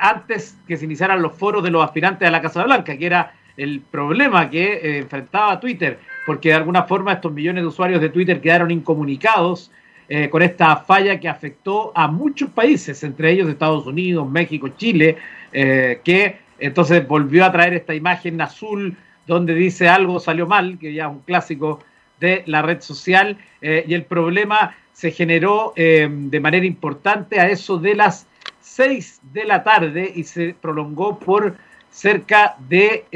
antes 0.00 0.56
que 0.66 0.78
se 0.78 0.86
iniciaran 0.86 1.20
los 1.20 1.34
foros 1.36 1.62
de 1.62 1.70
los 1.70 1.84
aspirantes 1.84 2.26
a 2.26 2.30
la 2.30 2.40
Casa 2.40 2.64
Blanca, 2.64 2.96
que 2.96 3.04
era 3.04 3.34
el 3.56 3.80
problema 3.80 4.50
que 4.50 4.74
eh, 4.74 4.98
enfrentaba 4.98 5.60
Twitter, 5.60 5.98
porque 6.26 6.48
de 6.48 6.56
alguna 6.56 6.84
forma 6.84 7.12
estos 7.12 7.32
millones 7.32 7.62
de 7.62 7.68
usuarios 7.68 8.00
de 8.00 8.08
Twitter 8.08 8.40
quedaron 8.40 8.70
incomunicados 8.70 9.70
eh, 10.08 10.28
con 10.28 10.42
esta 10.42 10.76
falla 10.76 11.18
que 11.18 11.28
afectó 11.28 11.92
a 11.94 12.08
muchos 12.08 12.50
países, 12.50 13.02
entre 13.04 13.30
ellos 13.30 13.48
Estados 13.48 13.86
Unidos, 13.86 14.28
México, 14.28 14.68
Chile, 14.76 15.16
eh, 15.52 16.00
que 16.04 16.38
entonces 16.58 17.06
volvió 17.06 17.44
a 17.44 17.52
traer 17.52 17.74
esta 17.74 17.94
imagen 17.94 18.40
azul 18.40 18.96
donde 19.26 19.54
dice 19.54 19.88
algo 19.88 20.20
salió 20.20 20.46
mal, 20.46 20.78
que 20.78 20.92
ya 20.92 21.04
es 21.04 21.10
un 21.10 21.20
clásico 21.20 21.80
de 22.20 22.42
la 22.46 22.62
red 22.62 22.80
social, 22.80 23.38
y 23.60 23.94
el 23.94 24.04
problema 24.04 24.76
se 24.92 25.10
generó 25.10 25.72
de 25.74 26.40
manera 26.40 26.64
importante 26.64 27.40
a 27.40 27.48
eso 27.48 27.78
de 27.78 27.94
las 27.94 28.26
6 28.60 29.20
de 29.32 29.44
la 29.44 29.62
tarde 29.62 30.12
y 30.14 30.24
se 30.24 30.54
prolongó 30.60 31.18
por 31.18 31.56
cerca 31.94 32.56
de 32.58 33.06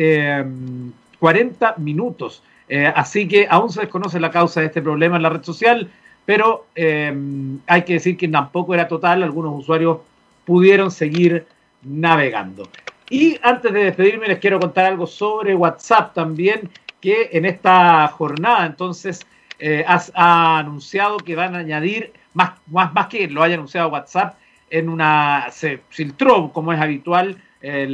40 1.18 1.74
em, 1.76 1.84
minutos. 1.84 2.42
Eh, 2.68 2.90
así 2.94 3.26
que 3.26 3.46
aún 3.50 3.70
se 3.70 3.80
desconoce 3.80 4.20
la 4.20 4.30
causa 4.30 4.60
de 4.60 4.66
este 4.66 4.80
problema 4.80 5.16
en 5.16 5.22
la 5.22 5.30
red 5.30 5.42
social, 5.42 5.90
pero 6.24 6.66
em, 6.76 7.58
hay 7.66 7.82
que 7.82 7.94
decir 7.94 8.16
que 8.16 8.28
tampoco 8.28 8.74
era 8.74 8.86
total, 8.86 9.24
algunos 9.24 9.58
usuarios 9.58 9.98
pudieron 10.44 10.92
seguir 10.92 11.46
navegando. 11.82 12.68
Y 13.10 13.38
antes 13.42 13.72
de 13.72 13.84
despedirme 13.84 14.28
les 14.28 14.38
quiero 14.38 14.60
contar 14.60 14.84
algo 14.84 15.06
sobre 15.06 15.56
WhatsApp 15.56 16.14
también, 16.14 16.70
que 17.00 17.30
en 17.32 17.46
esta 17.46 18.06
jornada 18.08 18.66
entonces 18.66 19.26
eh, 19.58 19.84
ha 19.86 20.58
anunciado 20.58 21.16
que 21.18 21.34
van 21.34 21.56
a 21.56 21.58
añadir, 21.58 22.12
más, 22.34 22.52
más, 22.66 22.92
más 22.94 23.08
que 23.08 23.26
lo 23.26 23.42
haya 23.42 23.54
anunciado 23.54 23.88
WhatsApp, 23.88 24.36
en 24.70 24.88
una, 24.88 25.46
se 25.50 25.80
filtró 25.88 26.52
como 26.52 26.72
es 26.72 26.80
habitual 26.80 27.42
eh, 27.60 27.88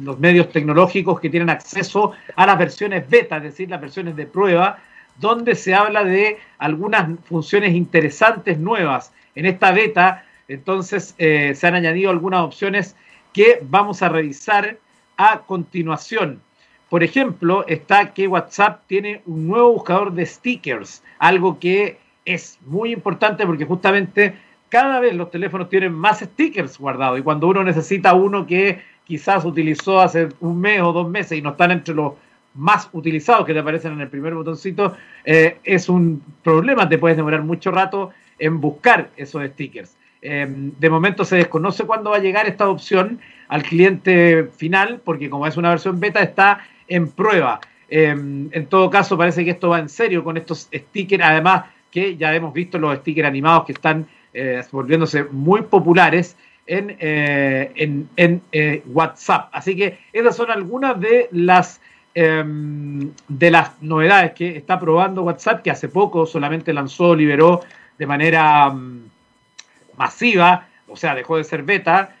los 0.00 0.18
medios 0.18 0.50
tecnológicos 0.50 1.20
que 1.20 1.30
tienen 1.30 1.50
acceso 1.50 2.12
a 2.34 2.46
las 2.46 2.58
versiones 2.58 3.08
beta, 3.08 3.38
es 3.38 3.42
decir, 3.44 3.70
las 3.70 3.80
versiones 3.80 4.16
de 4.16 4.26
prueba, 4.26 4.78
donde 5.18 5.54
se 5.54 5.74
habla 5.74 6.04
de 6.04 6.38
algunas 6.58 7.18
funciones 7.24 7.74
interesantes 7.74 8.58
nuevas. 8.58 9.12
En 9.34 9.46
esta 9.46 9.72
beta, 9.72 10.24
entonces, 10.48 11.14
eh, 11.18 11.54
se 11.54 11.66
han 11.66 11.74
añadido 11.74 12.10
algunas 12.10 12.40
opciones 12.40 12.96
que 13.32 13.58
vamos 13.62 14.02
a 14.02 14.08
revisar 14.08 14.78
a 15.16 15.40
continuación. 15.40 16.40
Por 16.88 17.02
ejemplo, 17.02 17.66
está 17.66 18.14
que 18.14 18.28
WhatsApp 18.28 18.82
tiene 18.86 19.22
un 19.26 19.48
nuevo 19.48 19.72
buscador 19.72 20.12
de 20.12 20.24
stickers, 20.24 21.02
algo 21.18 21.58
que 21.58 21.98
es 22.24 22.58
muy 22.66 22.92
importante 22.92 23.44
porque 23.46 23.64
justamente 23.64 24.34
cada 24.68 25.00
vez 25.00 25.14
los 25.14 25.30
teléfonos 25.30 25.68
tienen 25.68 25.92
más 25.92 26.20
stickers 26.20 26.78
guardados 26.78 27.18
y 27.18 27.22
cuando 27.22 27.48
uno 27.48 27.62
necesita 27.62 28.14
uno 28.14 28.46
que 28.46 28.80
quizás 29.04 29.44
utilizó 29.44 30.00
hace 30.00 30.28
un 30.40 30.60
mes 30.60 30.80
o 30.80 30.92
dos 30.92 31.08
meses 31.08 31.38
y 31.38 31.42
no 31.42 31.50
están 31.50 31.70
entre 31.70 31.94
los 31.94 32.14
más 32.54 32.88
utilizados 32.92 33.46
que 33.46 33.52
te 33.52 33.60
aparecen 33.60 33.92
en 33.92 34.00
el 34.00 34.08
primer 34.08 34.34
botoncito, 34.34 34.96
eh, 35.24 35.58
es 35.62 35.88
un 35.88 36.22
problema, 36.42 36.88
te 36.88 36.98
puedes 36.98 37.16
demorar 37.16 37.42
mucho 37.42 37.70
rato 37.70 38.10
en 38.38 38.60
buscar 38.60 39.10
esos 39.16 39.44
stickers. 39.44 39.96
Em, 40.22 40.72
de 40.78 40.90
momento 40.90 41.24
se 41.24 41.36
desconoce 41.36 41.84
cuándo 41.84 42.10
va 42.10 42.16
a 42.16 42.20
llegar 42.20 42.46
esta 42.46 42.68
opción 42.68 43.20
al 43.48 43.62
cliente 43.62 44.48
final, 44.56 45.00
porque 45.04 45.30
como 45.30 45.46
es 45.46 45.56
una 45.56 45.70
versión 45.70 46.00
beta, 46.00 46.20
está 46.20 46.60
en 46.88 47.08
prueba. 47.08 47.60
Em, 47.88 48.48
en 48.52 48.66
todo 48.66 48.90
caso, 48.90 49.16
parece 49.16 49.44
que 49.44 49.52
esto 49.52 49.68
va 49.68 49.78
en 49.78 49.88
serio 49.88 50.24
con 50.24 50.36
estos 50.36 50.68
stickers, 50.72 51.22
además 51.22 51.66
que 51.90 52.16
ya 52.16 52.34
hemos 52.34 52.52
visto 52.52 52.78
los 52.78 52.96
stickers 52.98 53.28
animados 53.28 53.64
que 53.66 53.72
están 53.72 54.06
eh, 54.38 54.62
volviéndose 54.70 55.24
muy 55.24 55.62
populares 55.62 56.36
en, 56.66 56.94
eh, 57.00 57.72
en, 58.16 58.42
eh, 58.52 58.82
WhatsApp. 58.86 59.48
Así 59.50 59.74
que 59.74 59.98
esas 60.12 60.36
son 60.36 60.50
algunas 60.50 61.00
de 61.00 61.28
las, 61.32 61.80
em, 62.14 63.12
de 63.28 63.50
las 63.50 63.80
novedades 63.80 64.32
que 64.32 64.58
está 64.58 64.78
probando 64.78 65.22
WhatsApp, 65.22 65.62
que 65.62 65.70
hace 65.70 65.88
poco 65.88 66.26
solamente 66.26 66.74
lanzó, 66.74 67.14
liberó 67.14 67.62
de 67.96 68.06
manera 68.06 68.68
mm, 68.68 69.04
masiva, 69.96 70.68
o 70.86 70.96
sea, 70.96 71.14
dejó 71.14 71.38
de 71.38 71.44
ser 71.44 71.62
beta, 71.62 72.12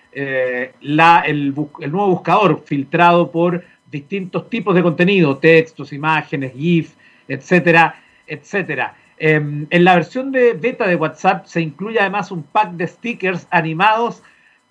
la, 0.80 1.20
el, 1.26 1.54
el 1.80 1.92
nuevo 1.92 2.08
buscador 2.08 2.62
filtrado 2.64 3.30
por 3.30 3.62
distintos 3.90 4.48
tipos 4.48 4.74
de 4.74 4.82
contenido, 4.82 5.36
textos, 5.36 5.92
imágenes, 5.92 6.54
GIF, 6.54 6.94
etcétera, 7.28 7.94
etcétera. 8.26 8.94
Em, 9.18 9.66
en 9.70 9.84
la 9.84 9.94
versión 9.94 10.30
de 10.30 10.52
beta 10.52 10.86
de 10.86 10.96
WhatsApp 10.96 11.46
se 11.46 11.60
incluye 11.60 11.98
además 11.98 12.30
un 12.30 12.42
pack 12.42 12.72
de 12.72 12.86
stickers 12.86 13.46
animados 13.50 14.22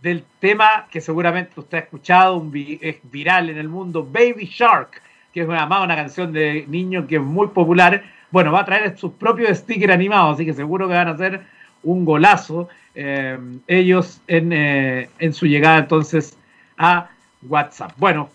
del 0.02 0.24
tema 0.40 0.88
que 0.92 1.02
seguramente 1.02 1.60
usted 1.60 1.80
ha 1.80 1.82
escuchado, 1.82 2.38
un 2.38 2.52
viral 2.52 3.50
en 3.50 3.58
el 3.58 3.68
mundo, 3.68 4.08
Baby 4.10 4.46
Shark, 4.46 5.02
que 5.34 5.42
es 5.42 5.48
una, 5.48 5.66
una 5.66 5.96
canción 5.96 6.32
de 6.32 6.66
niño 6.68 7.08
que 7.08 7.16
es 7.16 7.22
muy 7.22 7.48
popular. 7.48 8.04
Bueno, 8.30 8.52
va 8.52 8.62
a 8.62 8.66
traer 8.66 8.96
sus 8.98 9.14
propios 9.14 9.58
stickers 9.58 9.94
animados, 9.94 10.36
así 10.36 10.46
que 10.46 10.54
seguro 10.54 10.88
que 10.88 10.94
van 10.94 11.08
a 11.08 11.12
hacer 11.12 11.42
un 11.82 12.06
golazo 12.06 12.70
em, 12.94 13.60
ellos 13.68 14.22
en, 14.28 14.54
eh, 14.54 15.10
en 15.20 15.34
su 15.34 15.48
llegada 15.48 15.80
entonces 15.80 16.38
a 16.78 17.10
WhatsApp. 17.48 17.94
Bueno, 17.98 18.30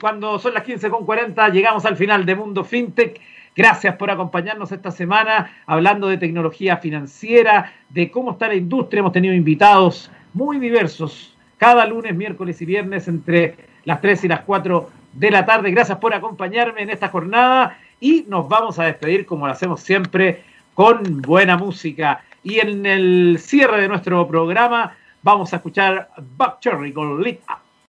cuando 0.00 0.38
son 0.38 0.54
las 0.54 0.64
15.40 0.64 1.52
llegamos 1.52 1.84
al 1.84 1.96
final 1.96 2.24
de 2.26 2.34
Mundo 2.34 2.64
FinTech. 2.64 3.20
Gracias 3.54 3.96
por 3.96 4.10
acompañarnos 4.10 4.72
esta 4.72 4.90
semana 4.90 5.50
hablando 5.66 6.08
de 6.08 6.16
tecnología 6.16 6.78
financiera, 6.78 7.72
de 7.90 8.10
cómo 8.10 8.32
está 8.32 8.48
la 8.48 8.54
industria. 8.54 9.00
Hemos 9.00 9.12
tenido 9.12 9.34
invitados 9.34 10.10
muy 10.32 10.58
diversos 10.58 11.36
cada 11.58 11.86
lunes, 11.86 12.14
miércoles 12.14 12.60
y 12.62 12.64
viernes 12.64 13.08
entre 13.08 13.56
las 13.84 14.00
3 14.00 14.24
y 14.24 14.28
las 14.28 14.40
4 14.40 14.90
de 15.12 15.30
la 15.30 15.44
tarde. 15.44 15.70
Gracias 15.70 15.98
por 15.98 16.14
acompañarme 16.14 16.82
en 16.82 16.90
esta 16.90 17.08
jornada 17.08 17.78
y 18.00 18.24
nos 18.26 18.48
vamos 18.48 18.78
a 18.78 18.84
despedir 18.84 19.26
como 19.26 19.46
lo 19.46 19.52
hacemos 19.52 19.80
siempre 19.80 20.42
con 20.74 21.20
buena 21.20 21.56
música. 21.56 22.24
Y 22.42 22.58
en 22.58 22.86
el 22.86 23.36
cierre 23.38 23.82
de 23.82 23.88
nuestro 23.88 24.26
programa 24.26 24.96
vamos 25.22 25.52
a 25.52 25.56
escuchar 25.56 26.10
Buck 26.36 26.58
Cherry 26.60 26.92
con 26.92 27.22
Lit 27.22 27.40
Up. 27.48 27.61